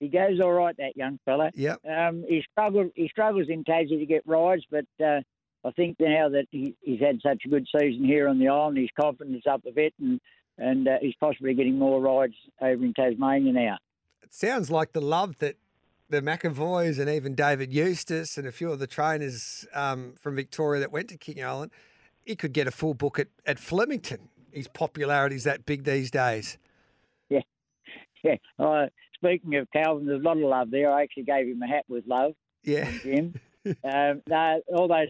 [0.00, 1.50] he goes all right, that young fella.
[1.54, 1.80] Yep.
[1.88, 2.92] Um, he struggles.
[2.94, 5.20] He struggles in Tassie to get rides, but uh,
[5.64, 8.78] I think now that he, he's had such a good season here on the island,
[8.78, 10.20] his confidence up a bit, and
[10.58, 13.78] and uh, he's possibly getting more rides over in Tasmania now.
[14.22, 15.56] It sounds like the love that
[16.12, 20.78] the McEvoys and even David Eustace and a few of the trainers um, from Victoria
[20.80, 21.72] that went to King Island,
[22.24, 24.28] he could get a full book at, at Flemington.
[24.52, 26.58] His popularity is that big these days.
[27.28, 27.40] Yeah.
[28.56, 30.92] Uh, speaking of Calvin, there's a lot of love there.
[30.92, 32.88] I actually gave him a hat with love, Yeah.
[33.02, 33.34] Jim.
[33.66, 35.08] um, no, all those.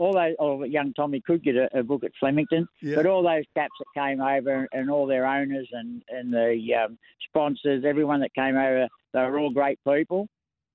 [0.00, 2.96] All those, oh, young Tommy could get a, a book at Flemington, Yeah.
[2.96, 6.98] but all those caps that came over and all their owners and and the um,
[7.28, 10.26] sponsors, everyone that came over, they were all great people.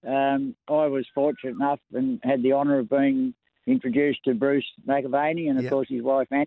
[0.06, 3.34] Um, I was fortunate enough and had the honour of being
[3.66, 5.72] introduced to Bruce McAvaney and of Yeah.
[5.72, 6.46] course his wife Anne,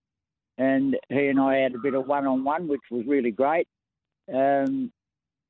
[0.56, 3.66] and he and I had a bit of one-on-one, which was really great.
[4.32, 4.92] Um,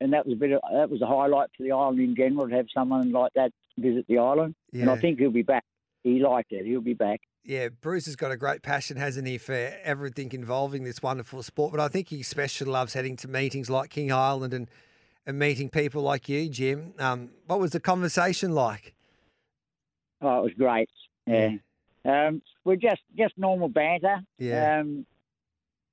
[0.00, 2.48] and that was a bit of, that was a highlight for the island in general
[2.48, 4.54] to have someone like that visit the island.
[4.72, 5.64] And I think he'll be back.
[6.04, 6.64] He liked it.
[6.64, 7.20] He'll be back.
[7.44, 11.72] Yeah, Bruce has got a great passion, hasn't he, for everything involving this wonderful sport.
[11.72, 14.68] But I think he especially loves heading to meetings like King Island and,
[15.26, 16.92] and meeting people like you, Jim.
[16.98, 18.94] Um, what was the conversation like?
[20.20, 20.90] Oh, it was great.
[21.26, 21.50] Yeah.
[22.04, 24.20] Um, we're just just normal banter.
[24.38, 24.80] Yeah.
[24.80, 25.06] Um,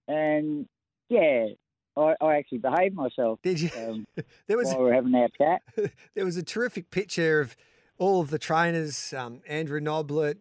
[0.07, 0.67] and
[1.09, 1.47] yeah,
[1.97, 3.69] I, I actually behaved myself Did you?
[3.77, 4.05] um,
[4.47, 5.61] There was while we were having our chat.
[6.15, 7.55] there was a terrific picture of
[7.97, 10.37] all of the trainers, um, Andrew Noblet,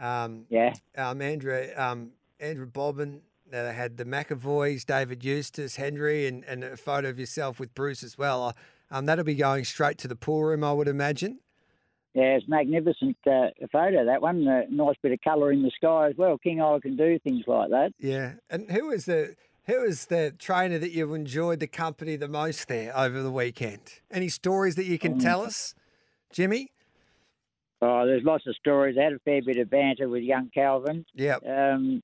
[0.00, 0.72] um, Yeah.
[0.96, 3.22] um, Andrew um, Andrew Bobbin.
[3.52, 7.74] Uh, They had the McEvoys, David Eustace, Henry, and, and a photo of yourself with
[7.74, 8.42] Bruce as well.
[8.48, 8.52] Uh,
[8.90, 11.40] Um, that'll be going straight to the pool room, I would imagine.
[12.12, 14.46] Yeah, it's magnificent uh, photo that one.
[14.46, 16.38] A nice bit of colour in the sky as well.
[16.38, 17.92] King Island can do things like that.
[17.98, 18.34] Yeah.
[18.50, 19.34] And who was the
[19.66, 24.00] who was the trainer that you've enjoyed the company the most there over the weekend?
[24.12, 25.74] Any stories that you can tell us,
[26.30, 26.70] Jimmy?
[27.86, 28.96] Oh, there's lots of stories.
[28.98, 31.04] I had a fair bit of banter with young Calvin.
[31.14, 31.36] Yeah.
[31.46, 32.02] Um,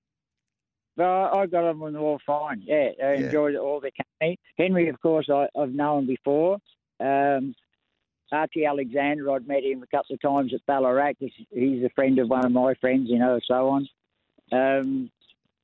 [0.96, 2.62] but I, got on with them all fine.
[2.66, 3.24] Yeah, I Yeah.
[3.26, 4.38] enjoyed all the company.
[4.58, 6.58] Henry, of course, I, I've known before.
[7.00, 7.54] Um,
[8.30, 11.14] Archie Alexander, I'd met him a couple of times at Ballarat.
[11.18, 13.88] He's a friend of one of my friends, you know, so on.
[14.52, 15.10] Um,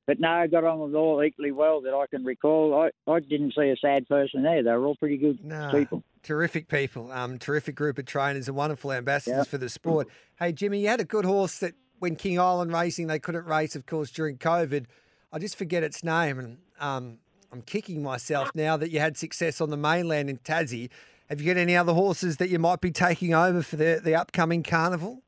[0.07, 2.73] but no, I got on with all equally well that I can recall.
[3.07, 4.63] I, I didn't see a sad person there.
[4.63, 5.69] They were all pretty good No.
[5.71, 6.03] people.
[6.27, 10.09] Terrific people, um, terrific group of trainers and wonderful ambassadors for the sport.
[10.37, 13.77] Hey, Jimmy, you had a good horse that when King Island Racing they couldn't race,
[13.77, 14.87] of course, during COVID.
[15.31, 19.61] I just forget its name, and um, I'm kicking myself now that you had success
[19.61, 20.89] on the mainland in Tassie.
[21.29, 24.13] Have you got any other horses that you might be taking over for the the
[24.13, 25.21] upcoming carnival?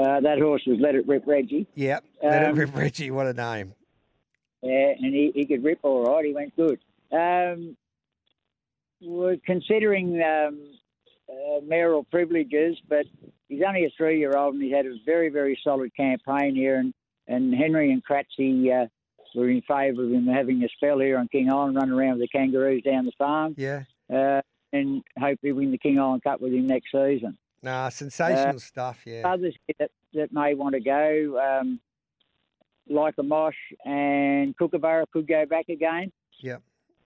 [0.00, 1.68] Uh, that horse was Let It Rip Reggie.
[1.76, 3.12] Yep, Let it Um, rip, Reggie.
[3.12, 3.74] What a name!
[4.62, 6.24] Yeah, and he, he could rip all right.
[6.24, 6.80] He went good.
[7.12, 7.76] Um,
[9.00, 10.60] we're considering um,
[11.28, 13.06] uh, mayoral privileges, but
[13.48, 16.76] he's only a three-year-old and he's had a very, very solid campaign here.
[16.76, 16.92] And,
[17.28, 18.86] and Henry and Kratzy uh,
[19.34, 22.28] were in favour of him having a spell here on King Island, running around with
[22.30, 23.54] the kangaroos down the farm.
[23.56, 23.82] Yeah.
[24.12, 27.36] Uh, and hopefully win the King Island Cup with him next season.
[27.62, 29.22] Nah, sensational uh, stuff, yeah.
[29.28, 31.80] Others that, that may want to go, um,
[32.88, 36.10] like a Mosh and Kookaburra could go back again.
[36.40, 36.56] Yeah.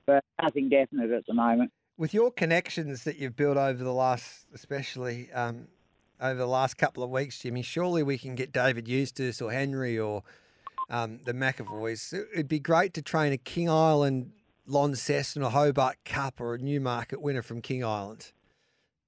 [0.07, 1.73] But nothing definite at the moment.
[1.97, 5.69] With your connections that you've built over the last, especially um,
[6.21, 9.99] over the last couple of weeks, Jimmy, surely we can get David Eustace or Henry
[9.99, 10.25] or
[10.91, 12.13] um, the McEvoys.
[12.33, 14.33] It'd be great to train a King Island
[14.67, 18.33] Launceston or a Hobart Cup or a Newmarket winner from King Island.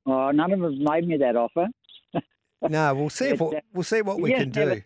[0.06, 1.66] Oh, none of them made me that offer.
[2.62, 4.82] no, we'll see if we'll, we'll see what we can do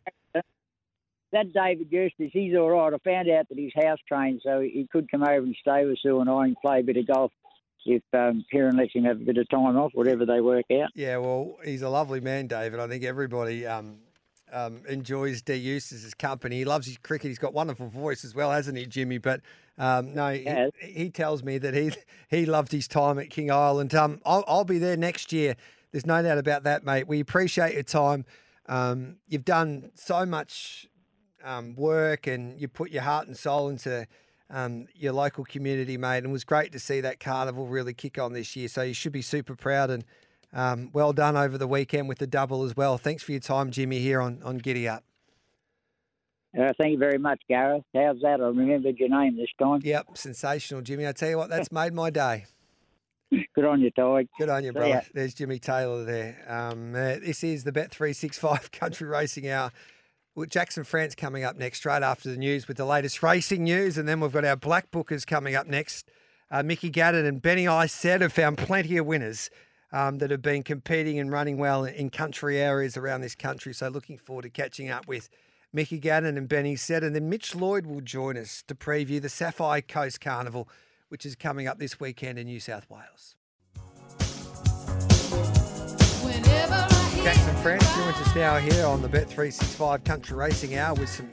[1.33, 2.93] that David Eustace, he's all right.
[2.93, 5.99] I found out that he's house trained, so he could come over and stay with
[6.03, 7.33] Sue and I and play a bit of golf
[7.87, 10.91] if um, Ciaron lets him have a bit of time off, whatever they work out.
[10.95, 12.81] Yeah, well, he's a lovely man, David.
[12.81, 13.99] I think everybody um,
[14.53, 15.55] um, enjoys D.
[15.55, 16.59] Eustace's company.
[16.59, 17.29] He loves his cricket.
[17.29, 19.19] He's got wonderful voice as well, hasn't he, Jimmy?
[19.19, 19.41] But
[19.79, 20.47] um, no, he,
[20.81, 21.93] he, tells me that he
[22.29, 23.95] he loved his time at King Island.
[23.95, 25.57] Um, I'll, I'll be there next year.
[25.93, 27.09] There's no doubt about that, mate.
[27.09, 28.25] We appreciate your time.
[28.67, 30.87] Um, you've done so much
[31.43, 34.07] um, work and you put your heart and soul into
[34.51, 36.19] um, your local community, mate.
[36.19, 38.69] And it was great to see that carnival really kick on this year.
[38.69, 40.05] So you should be super proud and
[40.53, 42.99] um, well done over the weekend with the double as well.
[42.99, 45.05] Thanks for your time, Jimmy, here on, on Giddy Up.
[46.59, 47.85] Uh, thank you very much, Gareth.
[47.95, 48.41] How's that?
[48.41, 49.81] I remembered your name this time.
[49.85, 51.07] Yep, sensational, Jimmy.
[51.07, 52.47] I tell you what, that's made my day.
[53.55, 54.27] Good on you, Ty.
[54.39, 55.03] Good on you, brother.
[55.15, 56.45] There's Jimmy Taylor there.
[56.49, 59.71] Um, uh, this is the Bet365 Country Racing Hour.
[60.49, 63.99] Jackson France coming up next, straight after the news with the latest racing news.
[63.99, 66.09] And then we've got our Black Bookers coming up next.
[66.51, 69.51] Uh, Mickey Gannon and Benny Iset have found plenty of winners
[69.93, 73.73] um, that have been competing and running well in country areas around this country.
[73.73, 75.29] So looking forward to catching up with
[75.73, 77.05] Mickey Gannon and Benny Set.
[77.05, 80.69] And then Mitch Lloyd will join us to preview the Sapphire Coast Carnival,
[81.09, 83.37] which is coming up this weekend in New South Wales.
[87.33, 91.31] Jackson France joins us now here on the Bet365 Country Racing Hour with some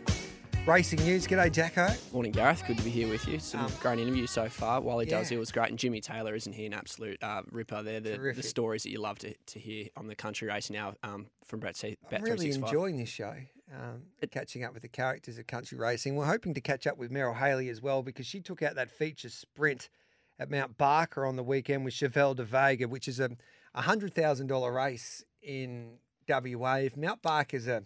[0.67, 1.25] racing news.
[1.25, 1.87] G'day, Jacko.
[2.13, 2.63] Morning, Gareth.
[2.67, 3.39] Good to be here with you.
[3.39, 4.79] Some um, great interviews so far.
[4.79, 5.17] Wally yeah.
[5.17, 7.81] Does it was great, and Jimmy Taylor isn't he an absolute uh, ripper?
[7.81, 10.93] There, the, the, stories that you love to, to hear on the Country Racing Hour
[11.01, 11.97] um, from Brett C.
[12.11, 13.33] Bet I'm really enjoying this show.
[13.73, 16.15] Um, catching up with the characters of country racing.
[16.15, 18.91] We're hoping to catch up with Meryl Haley as well because she took out that
[18.91, 19.89] feature sprint
[20.37, 23.31] at Mount Barker on the weekend with Chevelle de Vega, which is a
[23.75, 25.97] $100,000 race in
[26.27, 26.75] WA.
[26.75, 27.83] If Mount Bark is a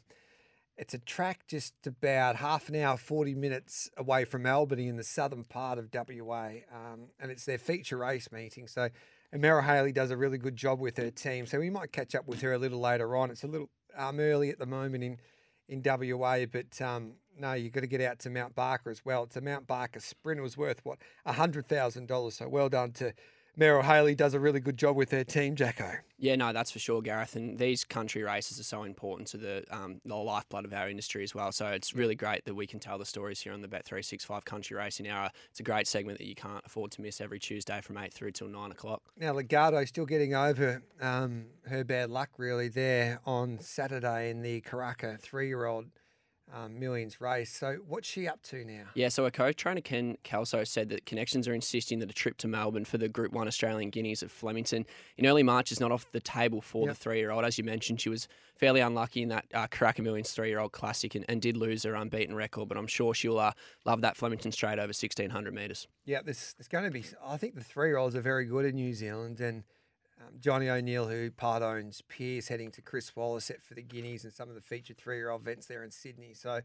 [0.78, 5.04] it's a track just about half an hour, 40 minutes away from Albany in the
[5.04, 6.48] southern part of WA.
[6.74, 8.68] Um, and it's their feature race meeting.
[8.68, 8.90] So,
[9.34, 11.46] Merrill Haley does a really good job with her team.
[11.46, 13.32] So we might catch up with her a little later on.
[13.32, 15.20] It's a little um, early at the moment in,
[15.70, 19.24] in WA, but um, no, you've got to get out to Mount Barker as well.
[19.24, 20.40] It's a Mount Barker sprint.
[20.40, 22.34] It was worth, what, $100,000.
[22.34, 23.14] So well done to
[23.58, 25.92] Merrill Haley does a really good job with their team, Jacko.
[26.18, 27.36] Yeah, no, that's for sure, Gareth.
[27.36, 31.24] And these country races are so important to the um, the lifeblood of our industry
[31.24, 31.52] as well.
[31.52, 34.04] So it's really great that we can tell the stories here on the Bet three
[34.04, 35.30] six five Country Racing Hour.
[35.50, 38.32] It's a great segment that you can't afford to miss every Tuesday from eight through
[38.32, 39.02] till nine o'clock.
[39.18, 44.62] Now Legarto still getting over um, her bad luck really there on Saturday in the
[44.62, 45.88] Karaka three year old
[46.54, 47.56] um, millions race.
[47.56, 48.84] So what's she up to now?
[48.94, 52.48] Yeah, so a co-trainer Ken Kelso said that connections are insisting that a trip to
[52.48, 54.86] Melbourne for the Group One Australian Guineas at Flemington
[55.18, 56.96] in early March is not off the table for yep.
[56.96, 57.46] the three-year-old.
[57.46, 61.26] As you mentioned, she was fairly unlucky in that uh, Karaka Millions three-year-old classic and,
[61.28, 62.68] and, did lose her unbeaten record.
[62.68, 63.54] But I'm sure she'll uh,
[63.86, 65.88] love that Flemington straight over 1600 metres.
[66.06, 67.04] Yeah, there's, there's going to be.
[67.26, 69.64] I think the three-year-olds are very good in New Zealand and.
[70.28, 74.24] Um, Johnny O'Neill, who part owns Pierce, heading to Chris Wallace set for the Guineas
[74.24, 76.34] and some of the featured three year old events there in Sydney.
[76.34, 76.62] So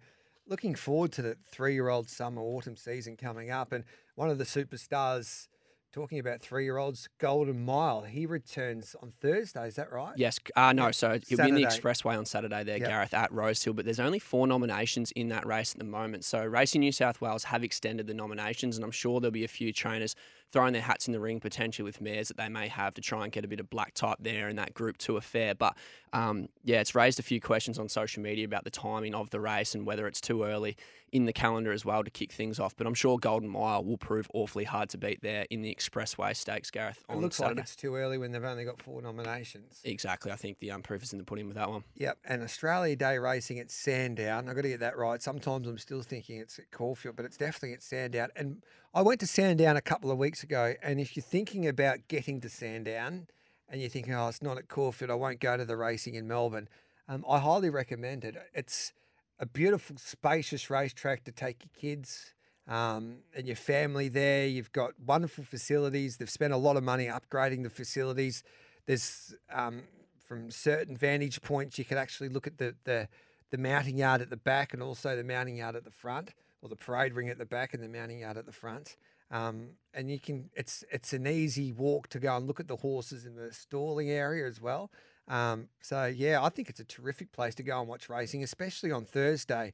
[0.46, 3.72] looking forward to the three year old summer autumn season coming up.
[3.72, 5.48] And one of the superstars
[5.92, 9.66] talking about three year olds, Golden Mile, he returns on Thursday.
[9.66, 10.12] Is that right?
[10.16, 10.38] Yes.
[10.54, 12.88] Uh, no, so he'll be in the Expressway on Saturday there, yep.
[12.88, 13.72] Gareth, at Rosehill.
[13.72, 16.24] But there's only four nominations in that race at the moment.
[16.24, 19.48] So Racing New South Wales have extended the nominations, and I'm sure there'll be a
[19.48, 20.14] few trainers
[20.52, 23.24] throwing their hats in the ring potentially with mares that they may have to try
[23.24, 25.54] and get a bit of black type there in that Group Two affair.
[25.54, 25.76] But
[26.12, 29.40] um, yeah, it's raised a few questions on social media about the timing of the
[29.40, 30.76] race and whether it's too early
[31.12, 32.76] in the calendar as well to kick things off.
[32.76, 36.34] But I'm sure Golden Mile will prove awfully hard to beat there in the Expressway
[36.34, 37.04] Stakes, Gareth.
[37.08, 37.56] it looks Saturday.
[37.60, 39.80] like it's too early when they've only got four nominations.
[39.84, 40.32] Exactly.
[40.32, 41.84] I think the um, proof is in the pudding with that one.
[41.96, 42.18] Yep.
[42.24, 44.48] And Australia Day racing at Sandown.
[44.48, 45.22] I've got to get that right.
[45.22, 48.28] Sometimes I'm still thinking it's at Caulfield, but it's definitely at Sandown.
[48.36, 48.62] And
[48.96, 52.40] I went to Sandown a couple of weeks ago, and if you're thinking about getting
[52.40, 53.26] to Sandown,
[53.68, 56.26] and you're thinking, oh, it's not at Caulfield, I won't go to the racing in
[56.26, 56.66] Melbourne,
[57.06, 58.36] um, I highly recommend it.
[58.54, 58.94] It's
[59.38, 62.32] a beautiful, spacious racetrack to take your kids
[62.66, 64.46] um, and your family there.
[64.46, 66.16] You've got wonderful facilities.
[66.16, 68.44] They've spent a lot of money upgrading the facilities.
[68.86, 69.82] There's um,
[70.26, 73.08] from certain vantage points, you can actually look at the, the
[73.50, 76.30] the mounting yard at the back and also the mounting yard at the front,
[76.66, 78.96] or the parade ring at the back and the mounting yard at the front.
[79.30, 82.76] Um, and you can it's it's an easy walk to go and look at the
[82.76, 84.90] horses in the stalling area as well.
[85.28, 88.92] Um, so yeah, I think it's a terrific place to go and watch racing, especially
[88.92, 89.72] on Thursday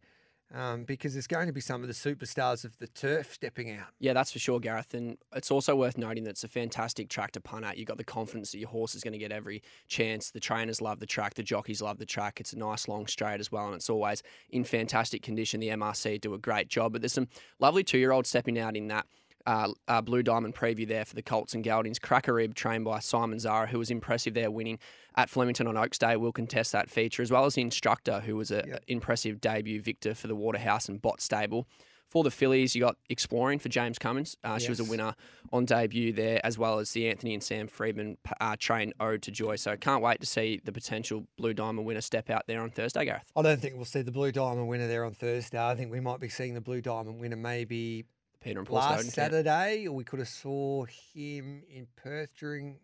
[0.55, 3.89] um, because there's going to be some of the superstars of the turf stepping out.
[3.99, 4.95] Yeah, that's for sure, Gareth.
[4.95, 7.79] And it's also worth noting that it's a fantastic track to punt at.
[7.79, 10.31] You've got the confidence that your horse is going to get every chance.
[10.31, 12.41] The trainers love the track, the jockeys love the track.
[12.41, 15.61] It's a nice long straight as well, and it's always in fantastic condition.
[15.61, 18.77] The MRC do a great job, but there's some lovely two year olds stepping out
[18.77, 19.07] in that
[19.47, 21.99] uh, uh, Blue Diamond preview there for the Colts and Geldings.
[21.99, 24.79] Crackerib, trained by Simon Zahra, who was impressive there, winning
[25.17, 28.37] at Flemington on Oaks Day, We'll contest that feature, as well as the instructor, who
[28.37, 28.85] was an yep.
[28.87, 31.67] impressive debut victor for the Waterhouse and Bott Stable.
[32.13, 34.37] For the fillies, you got Exploring for James Cummings.
[34.45, 34.65] Uh, yes.
[34.65, 35.15] She was a winner
[35.51, 39.31] on debut there, as well as the Anthony and Sam Freedman uh, train Ode to
[39.31, 39.57] Joy.
[39.57, 43.07] So can't wait to see the potential Blue Diamond winner step out there on Thursday,
[43.07, 43.33] Gareth.
[43.35, 45.59] I don't think we'll see the Blue Diamond winner there on Thursday.
[45.59, 48.05] I think we might be seeing the Blue Diamond winner maybe
[48.43, 52.79] Peter and Paul last Snowden Saturday, or we could have saw him in Perth during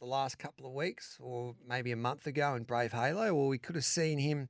[0.00, 3.58] the last couple of weeks, or maybe a month ago in Brave Halo, or we
[3.58, 4.48] could have seen him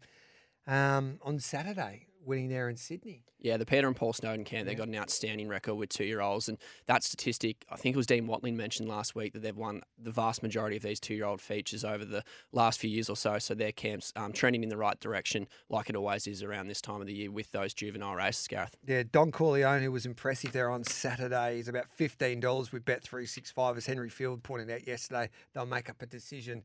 [0.67, 3.23] um, on Saturday winning there in Sydney.
[3.39, 6.21] Yeah, the Peter and Paul Snowden camp, they got an outstanding record with two year
[6.21, 6.49] olds.
[6.49, 6.57] And
[6.87, 10.11] that statistic, I think it was Dean Watling mentioned last week that they've won the
[10.11, 13.39] vast majority of these two year old features over the last few years or so.
[13.39, 16.81] So their camp's um, trending in the right direction, like it always is around this
[16.81, 18.77] time of the year with those juvenile races, Gareth.
[18.87, 23.87] Yeah, Don Corleone, who was impressive there on Saturday, is about $15 with Bet365, as
[23.87, 25.29] Henry Field pointed out yesterday.
[25.53, 26.63] They'll make up a decision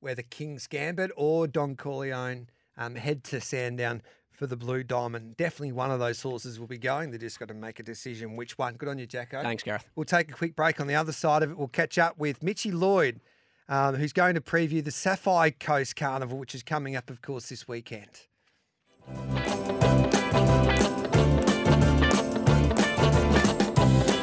[0.00, 4.02] whether King's Gambit or Don Corleone um, head to Sandown
[4.42, 5.36] for the Blue Diamond.
[5.36, 7.12] Definitely one of those horses will be going.
[7.12, 8.74] They just got to make a decision which one.
[8.74, 9.40] Good on you, Jacko.
[9.40, 9.88] Thanks, Gareth.
[9.94, 11.56] We'll take a quick break on the other side of it.
[11.56, 13.20] We'll catch up with Mitchy Lloyd,
[13.68, 17.50] um, who's going to preview the Sapphire Coast Carnival, which is coming up, of course,
[17.50, 18.22] this weekend.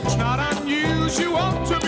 [0.03, 1.78] It's not unusual to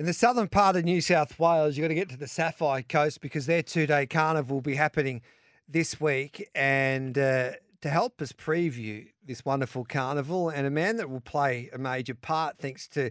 [0.00, 2.80] In the southern part of New South Wales, you've got to get to the Sapphire
[2.80, 5.20] Coast because their two day carnival will be happening
[5.68, 6.48] this week.
[6.54, 7.50] And uh,
[7.82, 12.14] to help us preview this wonderful carnival, and a man that will play a major
[12.14, 13.10] part thanks to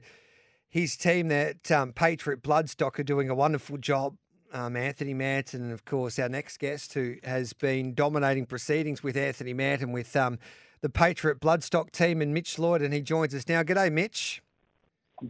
[0.67, 4.17] his team, that um, Patriot Bloodstock, are doing a wonderful job.
[4.51, 9.15] Um, Anthony Manton, and of course, our next guest, who has been dominating proceedings with
[9.15, 10.39] Anthony Manton with um,
[10.81, 13.61] the Patriot Bloodstock team, and Mitch Lloyd, and he joins us now.
[13.61, 14.41] G'day, Mitch.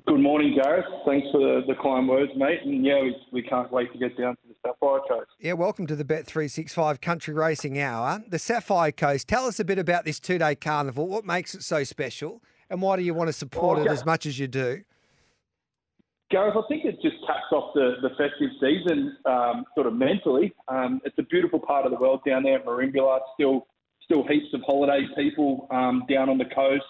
[0.06, 0.86] Good morning, Gareth.
[1.04, 2.60] Thanks for the, the kind words, mate.
[2.64, 5.32] And yeah, we, we can't wait to get down to the Sapphire Coast.
[5.40, 8.24] Yeah, welcome to the Bet365 Country Racing Hour.
[8.28, 11.08] The Sapphire Coast, tell us a bit about this two day carnival.
[11.08, 12.44] What makes it so special?
[12.70, 14.84] And why do you want to support oh, it as much as you do?
[16.30, 20.54] Gareth, I think it just caps off the, the festive season um, sort of mentally.
[20.68, 23.22] Um, it's a beautiful part of the world down there at Merimbula.
[23.34, 23.66] Still,
[24.04, 26.86] still heaps of holiday people um, down on the coast.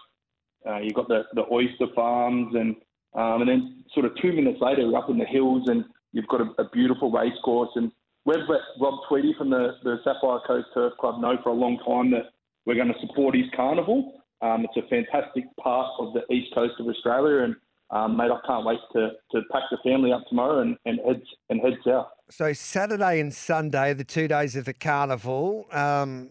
[0.67, 2.75] Uh, you've got the, the oyster farms and
[3.15, 6.28] um, and then sort of two minutes later, we're up in the hills and you've
[6.28, 7.69] got a, a beautiful race course.
[7.76, 7.91] And
[8.26, 11.80] we've let Rob Tweedy from the, the Sapphire Coast Turf Club know for a long
[11.86, 12.32] time that
[12.65, 14.22] we're going to support his carnival.
[14.41, 17.56] Um, it's a fantastic part of the east coast of Australia, and
[17.91, 21.22] um, mate, I can't wait to, to pack the family up tomorrow and, and head
[21.50, 22.08] and head south.
[22.30, 25.65] So Saturday and Sunday, the two days of the carnival.
[25.72, 26.30] Um,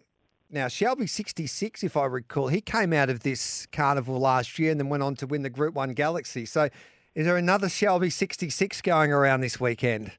[0.50, 4.80] now, Shelby 66, if I recall, he came out of this carnival last year and
[4.80, 6.46] then went on to win the Group 1 Galaxy.
[6.46, 6.70] So,
[7.14, 10.12] is there another Shelby 66 going around this weekend?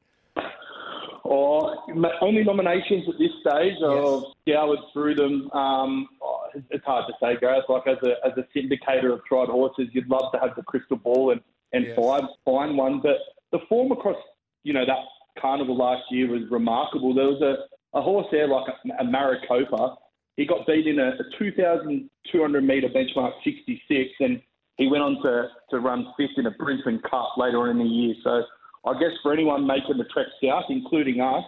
[1.26, 1.76] Oh,
[2.22, 3.74] only nominations at this stage.
[3.80, 3.84] Yes.
[3.84, 5.50] I've scoured through them.
[5.52, 7.62] Um, oh, it's hard to say, guys.
[7.68, 10.98] Like as a as a syndicator of tried horses, you'd love to have the crystal
[10.98, 11.96] ball and and yes.
[11.96, 13.00] find find one.
[13.02, 13.18] But
[13.52, 14.18] the form across,
[14.64, 15.00] you know, that
[15.40, 17.14] carnival last year was remarkable.
[17.14, 19.98] There was a, a horse there like a, a Maricopa
[20.40, 24.42] he got beat in a, a 2,200 metre benchmark 66, and
[24.78, 27.84] he went on to, to run fifth in a Brisbane Cup later on in the
[27.84, 28.16] year.
[28.24, 28.44] So
[28.86, 31.44] I guess for anyone making the trek south, including us,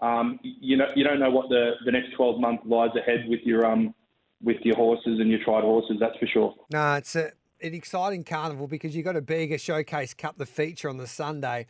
[0.00, 3.40] um, you know you don't know what the, the next 12 months lies ahead with
[3.44, 3.94] your um
[4.42, 5.96] with your horses and your tried horses.
[6.00, 6.54] That's for sure.
[6.72, 10.88] No, it's a, an exciting carnival because you've got a bigger showcase cup, the feature
[10.88, 11.66] on the Sunday.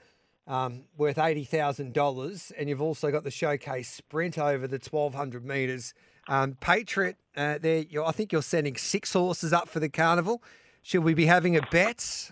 [0.47, 5.15] Um, worth eighty thousand dollars, and you've also got the showcase sprint over the twelve
[5.15, 5.95] hundred metres
[6.31, 10.41] Um, Patriot, uh, there, I think you're sending six horses up for the carnival.
[10.81, 12.31] Should we be having a bet?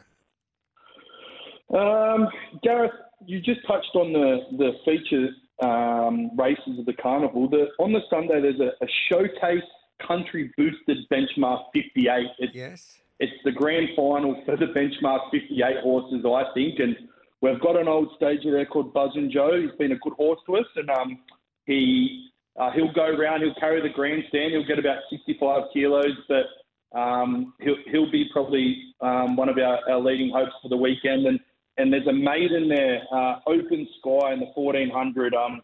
[1.76, 2.28] Um,
[2.62, 2.92] Gareth,
[3.26, 5.28] you just touched on the the feature
[5.68, 7.48] um, races of the carnival.
[7.48, 9.68] The, on the Sunday, there's a, a showcase
[10.06, 12.26] country boosted benchmark 58.
[12.38, 12.98] It's, yes.
[13.18, 16.96] It's the grand final for the benchmark 58 horses, I think, and
[17.40, 19.60] we've got an old stager there called Buzz and Joe.
[19.60, 21.18] He's been a good horse to us, and um,
[21.66, 23.42] he uh, he'll go around.
[23.42, 24.52] He'll carry the grandstand.
[24.52, 29.78] He'll get about 65 kilos, but um, he'll he'll be probably um, one of our,
[29.90, 31.26] our leading hopes for the weekend.
[31.26, 31.38] And
[31.78, 35.34] and there's a maiden there, uh, Open Sky in the 1400.
[35.34, 35.62] Um,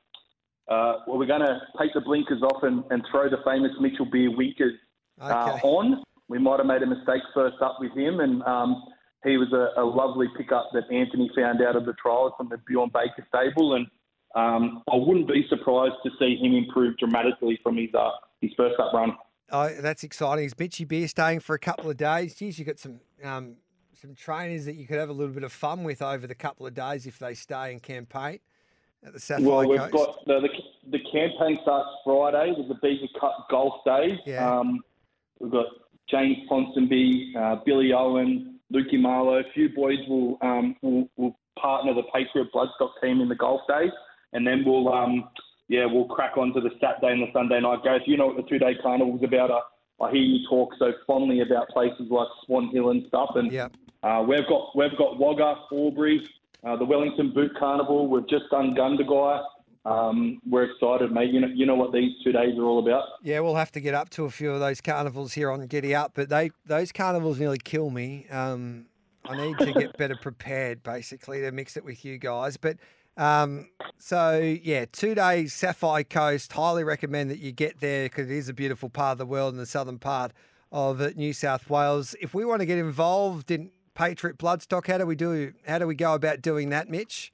[0.71, 4.07] uh, well, we're going to take the blinkers off and, and throw the famous Mitchell
[4.11, 4.75] Beer winkers
[5.21, 5.61] uh, okay.
[5.63, 6.03] on.
[6.29, 8.85] We might have made a mistake first up with him, and um,
[9.25, 12.59] he was a, a, lovely pickup that Anthony found out of the trials from the
[12.67, 13.87] Bjorn Baker stable, and
[14.35, 18.11] um, I wouldn't be surprised to see him improve dramatically from his uh,
[18.41, 19.17] his first up run.
[19.51, 20.45] Oh, that's exciting.
[20.45, 22.35] Is Mitchy Beer staying for a couple of days?
[22.35, 23.57] Geez, you got some um,
[23.95, 26.67] some trainers that you could have a little bit of fun with over the couple
[26.67, 28.39] of days if they stay and campaign
[29.05, 29.93] at the Sapphire Well, we've Coast.
[29.93, 34.19] got the, the, the campaign starts Friday with the Beaver Cup Golf Days.
[34.27, 34.59] Yeah.
[34.59, 34.81] Um,
[35.39, 35.67] we've got
[36.11, 39.41] James Ponsonby, uh, Billy Owen, Lukey Marlowe.
[39.41, 43.61] A few boys will, um, will will partner the Patriot Bloodstock team in the Golf
[43.69, 43.91] Days,
[44.35, 45.29] and then we'll um,
[45.69, 47.81] yeah we'll crack on to the Saturday and the Sunday night.
[47.85, 49.51] Guys, you know what the two day carnival is about.
[49.51, 53.51] I, I hear you talk so fondly about places like Swan Hill and stuff, and
[53.51, 53.73] yep.
[54.05, 56.29] Uh, we've got we've got Wagga, Albury,
[56.63, 58.07] uh, the Wellington Boot Carnival.
[58.07, 59.43] We've just done Gundagai.
[59.87, 61.31] Um, we're excited, mate.
[61.31, 63.05] You know, you know what these two days are all about.
[63.23, 65.95] Yeah, we'll have to get up to a few of those carnivals here on Giddy
[65.95, 68.27] Up, but they those carnivals nearly kill me.
[68.31, 68.87] Um,
[69.25, 72.59] I need to get better prepared, basically, to mix it with you guys.
[72.59, 72.77] But
[73.17, 76.53] um, so yeah, two days Sapphire Coast.
[76.53, 79.55] Highly recommend that you get there because it is a beautiful part of the world
[79.55, 80.33] in the southern part
[80.73, 82.17] of New South Wales.
[82.21, 84.87] If we want to get involved in Patriot Bloodstock.
[84.87, 85.55] How do we do?
[85.67, 87.33] How do we go about doing that, Mitch?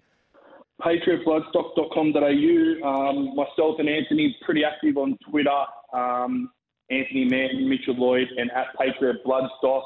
[0.83, 2.89] PatriotBloodstock.com.au.
[2.89, 5.65] Um, myself and Anthony pretty active on Twitter.
[5.93, 6.51] Um,
[6.91, 9.83] Anthony Manton, Mitchell Lloyd, and at Patriot Bloodstock.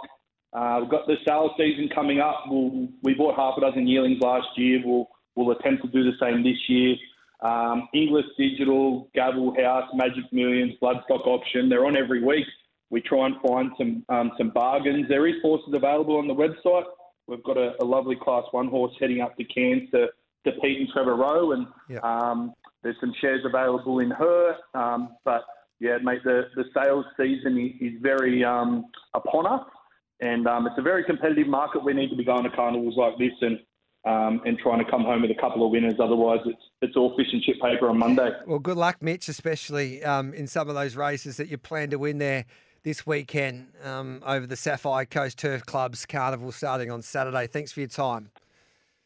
[0.53, 2.45] Uh, we've got the sale season coming up.
[2.47, 4.81] We'll, we bought half a dozen yearlings last year.
[4.85, 6.97] We'll, we'll attempt to do the same this year.
[7.41, 12.47] Um, Inglis Digital, Gavel House, Magic Millions, Bloodstock Option, they're on every week
[12.95, 15.07] we try and find some um, some bargains.
[15.09, 16.85] There is horses available on the website.
[17.27, 20.07] We've got a, a lovely Class One horse heading up to Cairns to,
[20.45, 22.05] to Pete and Trevor Rowe, and yep.
[22.05, 24.57] um, there's some shares available in her.
[24.75, 25.43] Um, but
[25.81, 29.67] yeah, mate, the, the sales season is, very um, upon us,
[30.21, 31.83] and um, it's a very competitive market.
[31.83, 33.59] We need to be going to carnivals like this and
[34.05, 35.95] um, and trying to come home with a couple of winners.
[35.99, 38.31] Otherwise, it's it's all fish and chip paper on Monday.
[38.47, 41.99] Well, good luck, Mitch, especially um, in some of those races that you plan to
[41.99, 42.45] win there
[42.83, 47.47] this weekend um, over the Sapphire Coast Turf Club's carnival starting on Saturday.
[47.47, 48.31] Thanks for your time.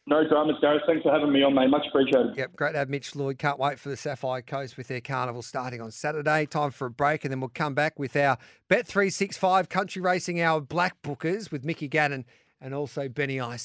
[0.08, 0.82] No dramas, Gareth.
[0.86, 1.68] Thanks for having me on, mate.
[1.68, 2.34] Much appreciated.
[2.34, 3.38] Yep, great to have Mitch Lloyd.
[3.38, 6.46] Can't wait for the Sapphire Coast with their carnival starting on Saturday.
[6.46, 8.38] Time for a break, and then we'll come back with our
[8.70, 12.24] Bet365 Country Racing Hour Black Bookers with Mickey Gannon
[12.58, 13.56] and also Benny I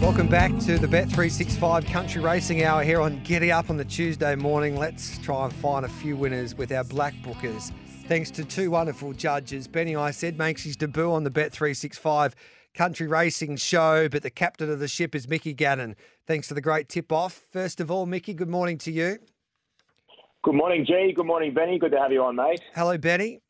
[0.00, 4.36] Welcome back to the Bet365 Country Racing Hour here on Giddy Up on the Tuesday
[4.36, 4.76] morning.
[4.76, 7.72] Let's try and find a few winners with our black bookers.
[8.06, 9.66] Thanks to two wonderful judges.
[9.66, 12.34] Benny I said makes his debut on the Bet365
[12.74, 15.96] Country Racing Show, but the captain of the ship is Mickey Gannon.
[16.28, 17.42] Thanks to the great tip off.
[17.52, 19.18] First of all, Mickey, good morning to you.
[20.42, 21.12] Good morning, G.
[21.12, 21.76] Good morning, Benny.
[21.76, 22.60] Good to have you on, mate.
[22.72, 23.40] Hello, Benny.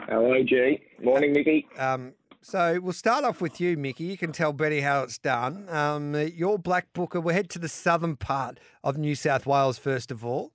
[0.00, 0.80] Hello, G.
[1.00, 1.68] Morning, Mickey.
[1.78, 2.14] Um,
[2.48, 4.04] so we'll start off with you, Mickey.
[4.04, 5.68] You can tell Benny how it's done.
[5.68, 7.20] Um, your black booker.
[7.20, 10.52] We'll head to the southern part of New South Wales first of all.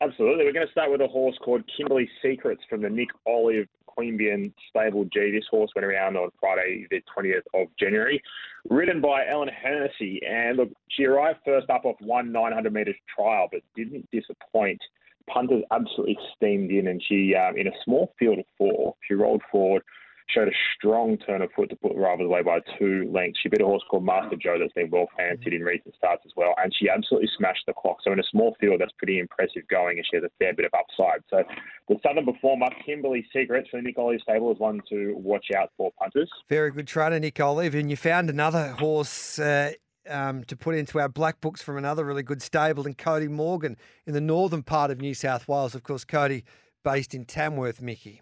[0.00, 0.46] Absolutely.
[0.46, 4.54] We're going to start with a horse called Kimberley Secrets from the Nick Olive Queanbeyan
[4.70, 5.30] Stable G.
[5.30, 8.22] This horse went around on Friday, the 20th of January,
[8.70, 10.20] ridden by Ellen Hennessy.
[10.26, 14.80] And look, she arrived first up off one 900 metres trial, but didn't disappoint.
[15.28, 19.42] Punters absolutely steamed in, and she, um, in a small field of four, she rolled
[19.52, 19.82] forward
[20.28, 23.40] showed a strong turn of foot to put Rivals away by two lengths.
[23.42, 26.32] She beat a horse called Master Joe that's been well fancied in recent starts as
[26.36, 27.98] well, and she absolutely smashed the clock.
[28.02, 30.64] So in a small field, that's pretty impressive going, and she has a fair bit
[30.64, 31.20] of upside.
[31.28, 31.42] So
[31.88, 35.92] the Southern performer, Kimberley Secrets from Nick Olive stable, is one to watch out for
[35.98, 36.30] punters.
[36.48, 39.38] Very good trainer, Nick Olive, and you found another horse.
[39.38, 39.72] Uh...
[40.06, 43.78] Um, to put into our black books from another really good stable and Cody Morgan
[44.06, 45.74] in the northern part of New South Wales.
[45.74, 46.44] Of course, Cody
[46.84, 48.20] based in Tamworth, Mickey.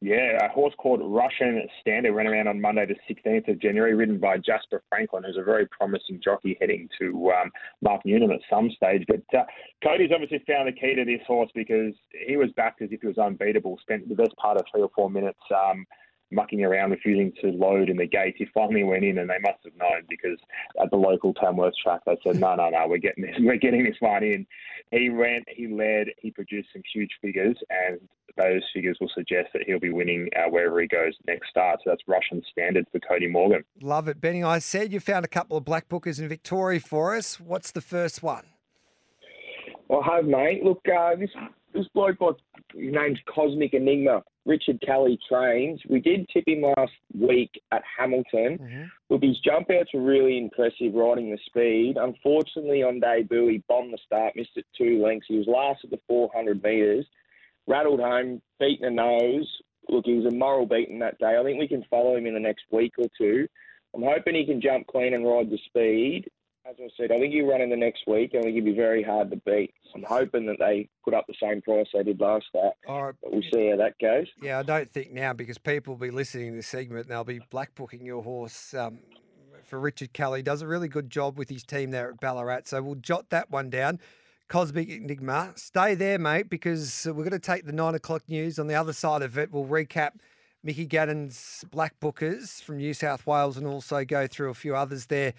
[0.00, 4.18] Yeah, a horse called Russian Standard ran around on Monday, the 16th of January, ridden
[4.18, 7.50] by Jasper Franklin, who's a very promising jockey heading to um,
[7.82, 9.04] Mark Newnham at some stage.
[9.08, 9.42] But uh,
[9.82, 11.94] Cody's obviously found the key to this horse because
[12.28, 14.90] he was backed as if he was unbeatable, spent the best part of three or
[14.94, 15.40] four minutes.
[15.50, 15.84] Um,
[16.30, 18.34] mucking around, refusing to load in the gate.
[18.36, 20.38] He finally went in, and they must have known because
[20.82, 23.84] at the local Tamworth track, they said, "No, no, no, we're getting this, we're getting
[23.84, 24.46] this one in."
[24.90, 28.00] He ran, he led, he produced some huge figures, and
[28.36, 31.80] those figures will suggest that he'll be winning uh, wherever he goes next start.
[31.84, 33.64] So that's Russian standard for Cody Morgan.
[33.80, 34.42] Love it, Benny.
[34.42, 37.40] I said you found a couple of black bookers in Victoria for us.
[37.40, 38.44] What's the first one?
[39.88, 40.62] Well, hi, mate.
[40.64, 41.30] Look, uh, this
[41.74, 42.18] this bloke,
[42.74, 44.22] his name's Cosmic Enigma.
[44.48, 45.78] Richard Kelly trains.
[45.88, 48.58] We did tip him last week at Hamilton.
[48.58, 48.82] Mm-hmm.
[49.10, 51.98] Look, his jump outs were really impressive riding the speed.
[52.00, 55.26] Unfortunately, on debut, he bombed the start, missed it two lengths.
[55.28, 57.06] He was last at the 400 metres,
[57.66, 59.46] rattled home, beaten a nose.
[59.90, 61.36] Look, he was a moral beaten that day.
[61.38, 63.46] I think we can follow him in the next week or two.
[63.94, 66.26] I'm hoping he can jump clean and ride the speed
[66.68, 68.32] as I said, I think you run in the next week.
[68.34, 69.72] I think he'd be very hard to beat.
[69.94, 72.74] I'm hoping that they put up the same price they did last start.
[72.86, 73.14] All right.
[73.22, 74.26] But we'll see how that goes.
[74.42, 77.24] Yeah, I don't think now because people will be listening to this segment and they'll
[77.24, 78.98] be black booking your horse um,
[79.64, 80.42] for Richard Kelly.
[80.42, 82.62] Does a really good job with his team there at Ballarat.
[82.66, 83.98] So we'll jot that one down.
[84.48, 85.52] Cosmic Enigma.
[85.56, 88.92] Stay there, mate, because we're going to take the nine o'clock news on the other
[88.92, 89.52] side of it.
[89.52, 90.12] We'll recap
[90.62, 95.06] Mickey Gannon's black bookers from New South Wales and also go through a few others
[95.06, 95.34] there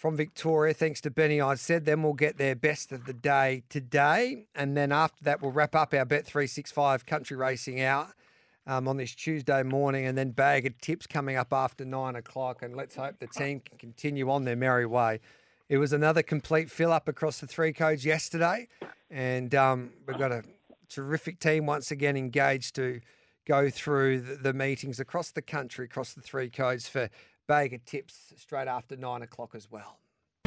[0.00, 0.72] from Victoria.
[0.72, 1.84] Thanks to Benny, I said.
[1.84, 4.46] Then we'll get their best of the day today.
[4.54, 8.08] And then after that, we'll wrap up our Bet365 country racing out
[8.66, 10.06] um, on this Tuesday morning.
[10.06, 12.62] And then bag of tips coming up after nine o'clock.
[12.62, 15.20] And let's hope the team can continue on their merry way.
[15.68, 18.68] It was another complete fill up across the three codes yesterday.
[19.10, 20.44] And um, we've got a
[20.88, 23.02] terrific team once again engaged to
[23.46, 27.10] go through the, the meetings across the country, across the three codes for
[27.50, 29.98] Of tips straight after nine o'clock as well.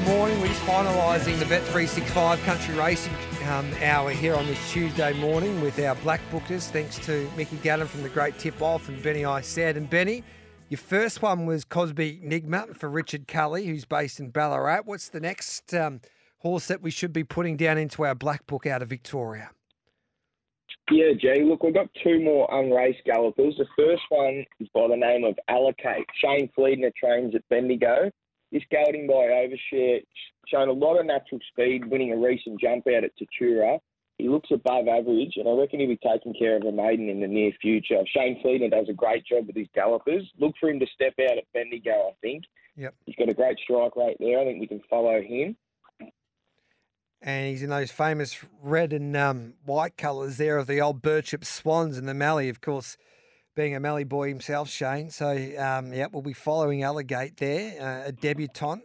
[0.06, 3.14] Morning, we're just finalising the Bet365 Country Racing
[3.50, 6.70] um, hour here on this Tuesday morning with our black bookers.
[6.70, 9.76] Thanks to Mickey Gannon from the Great Tip Off and Benny I said.
[9.76, 10.24] And Benny,
[10.70, 14.84] your first one was Cosby Enigma for Richard Cully, who's based in Ballarat.
[14.86, 16.00] What's the next um,
[16.38, 19.52] horse that we should be putting down into our black book out of Victoria?
[20.92, 21.44] Yeah, Jay.
[21.44, 23.56] Look, we've got two more unraced gallopers.
[23.58, 26.06] The first one is by the name of Allocate.
[26.22, 28.12] Shane Fliedner trains at Bendigo.
[28.52, 30.02] This gelding by Overshare
[30.48, 33.80] shown a lot of natural speed, winning a recent jump out at Tatura.
[34.18, 37.22] He looks above average, and I reckon he'll be taking care of a maiden in
[37.22, 38.04] the near future.
[38.16, 40.30] Shane Fliedner does a great job with his gallopers.
[40.38, 42.44] Look for him to step out at Bendigo, I think.
[42.76, 42.94] Yep.
[43.06, 44.40] He's got a great strike rate there.
[44.40, 45.56] I think we can follow him
[47.24, 51.46] and he's in those famous red and um, white colours there of the old Birchip
[51.46, 52.98] Swans and the Mallee, of course,
[53.56, 55.10] being a Mallee boy himself, Shane.
[55.10, 58.84] So, um, yeah, we'll be following Alligate there, uh, a debutant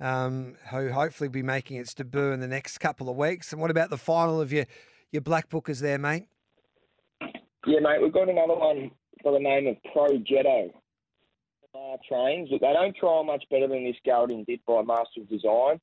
[0.00, 3.52] um, who hopefully will be making its debut in the next couple of weeks.
[3.52, 4.66] And what about the final of your,
[5.12, 6.26] your black bookers there, mate?
[7.66, 8.90] Yeah, mate, we've got another one
[9.22, 10.72] by the name of Pro Jetto.
[11.74, 12.48] Uh, trains.
[12.50, 15.78] Look, they don't try much better than this gelding did by Master of Design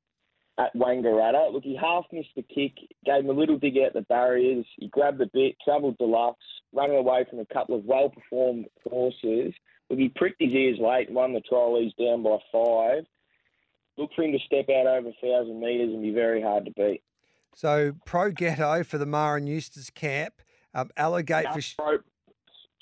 [0.58, 1.51] at Wangaratta.
[1.51, 2.74] Look, he half missed the kick,
[3.06, 4.66] gave him a little dig out the barriers.
[4.78, 9.54] He grabbed the bit, travelled deluxe, running away from a couple of well performed horses.
[9.89, 11.80] Look, he pricked his ears late, won the trial.
[11.80, 13.06] He's down by five.
[13.97, 16.72] Look for him to step out over a thousand metres and be very hard to
[16.72, 17.04] beat.
[17.56, 20.41] So Pro Jetto for the Maher and Eustace camp.
[20.74, 21.62] Um, Alligate no, for.
[21.78, 21.97] Pro,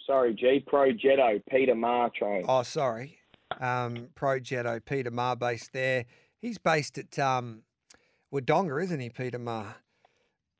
[0.05, 0.63] sorry, G.
[0.65, 2.45] Pro Jetto, Peter Maher train.
[2.47, 3.17] Oh, sorry.
[3.59, 6.05] Um, Pro Jetto, Peter Maher based there.
[6.41, 7.63] He's based at um,
[8.33, 9.75] Wodonga, isn't he, Peter Maher?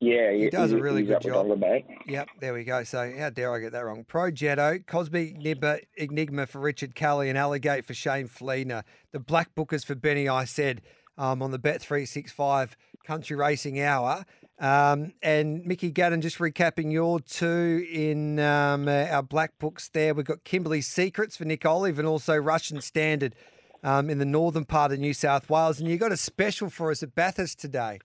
[0.00, 1.46] Yeah, he, does a really good job.
[1.46, 2.82] Wodonga, yep, there we go.
[2.82, 4.04] So how dare I get that wrong?
[4.04, 8.82] Pro Jetto, Cosby Nibba, Enigma for Richard Kelly, and Alligate for Shane Fliedner.
[9.12, 10.82] The Black Bookers for Benny, I said
[11.18, 14.24] um, on the Bet three six five Country Racing Hour.
[14.58, 20.14] Um, and Mickey Gannon, just recapping your two in um, our black books there.
[20.14, 23.34] We've got Kimberley Secrets for Nick Olive and also Russian Standard
[23.82, 25.80] um, in the northern part of New South Wales.
[25.80, 27.98] And you got a special for us at Bathurst today.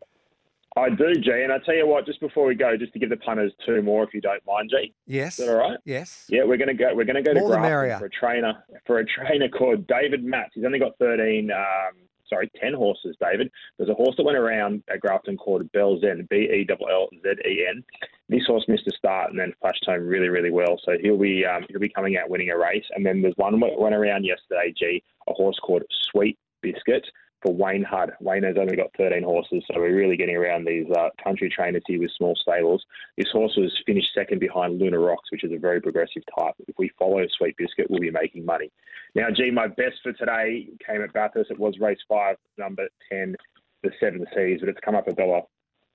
[0.76, 1.32] I do, G.
[1.32, 3.82] And I tell you what, just before we go, just to give the punters two
[3.82, 4.94] more, if you don't mind, G.
[5.08, 5.40] Yes.
[5.40, 5.78] Is that all right?
[5.86, 6.26] Yes.
[6.30, 6.94] Yeah, we're going to go.
[6.94, 10.24] We're going to go more to Grafton for a trainer for a trainer called David
[10.24, 10.52] Matz.
[10.54, 11.50] He's only got thirteen.
[11.52, 11.96] Um,
[12.30, 13.52] sorry, 10 horses, David.
[13.78, 17.08] There's a horse that went around at Grafton called Bell Zen, B E L L
[17.24, 17.84] Z E N.
[18.30, 20.80] This horse missed a start and then flashed home really, really well.
[20.84, 22.86] So he'll be um, he'll be coming out winning a race.
[22.96, 27.06] And then there's one that went around yesterday, G, a horse called Sweet Biscuit.
[27.42, 28.12] For Wayne Hudd.
[28.20, 31.84] Wayne has only got 13 horses, so we're really getting around these uh, country trainers
[31.86, 32.84] here with small stables.
[33.18, 36.56] This horse was finished second behind Luna Rocks, which is a very progressive type.
[36.68, 38.72] If we follow Sweet Biscuit, we'll be making money.
[39.16, 41.52] Now, G, my best for today came at Bathurst.
[41.52, 43.36] It was race five, number 10,
[43.84, 45.42] the Seven Seas, but it's come up a dollar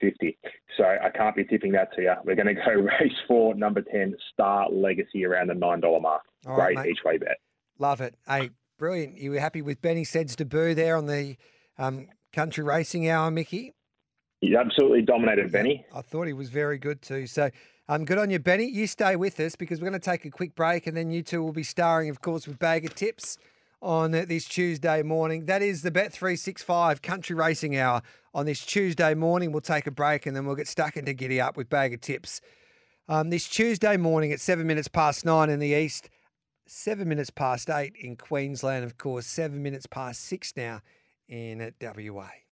[0.00, 0.38] 50.
[0.76, 2.14] So I can't be tipping that to you.
[2.24, 6.22] We're going to go race four, number 10, Star Legacy around the $9 mark.
[6.46, 7.38] All Great right, each way bet.
[7.78, 8.14] Love it.
[8.28, 8.50] Hey,
[8.82, 9.16] brilliant.
[9.16, 11.36] You were happy with Benny Said's debut there on the
[11.78, 13.74] um, Country Racing Hour, Mickey?
[14.40, 15.86] He absolutely dominated Benny.
[15.94, 17.28] I thought he was very good too.
[17.28, 17.48] So
[17.88, 18.68] um, good on you, Benny.
[18.68, 21.22] You stay with us because we're going to take a quick break and then you
[21.22, 23.38] two will be starring, of course, with Bag of Tips
[23.80, 25.46] on this Tuesday morning.
[25.46, 28.02] That is the Bet365 Country Racing Hour
[28.34, 29.52] on this Tuesday morning.
[29.52, 32.00] We'll take a break and then we'll get stuck into Giddy Up with Bag of
[32.00, 32.40] Tips.
[33.08, 36.10] Um, this Tuesday morning at seven minutes past nine in the east,
[36.66, 40.80] seven minutes past eight in Queensland, of course, seven minutes past six now
[41.28, 42.28] in WA.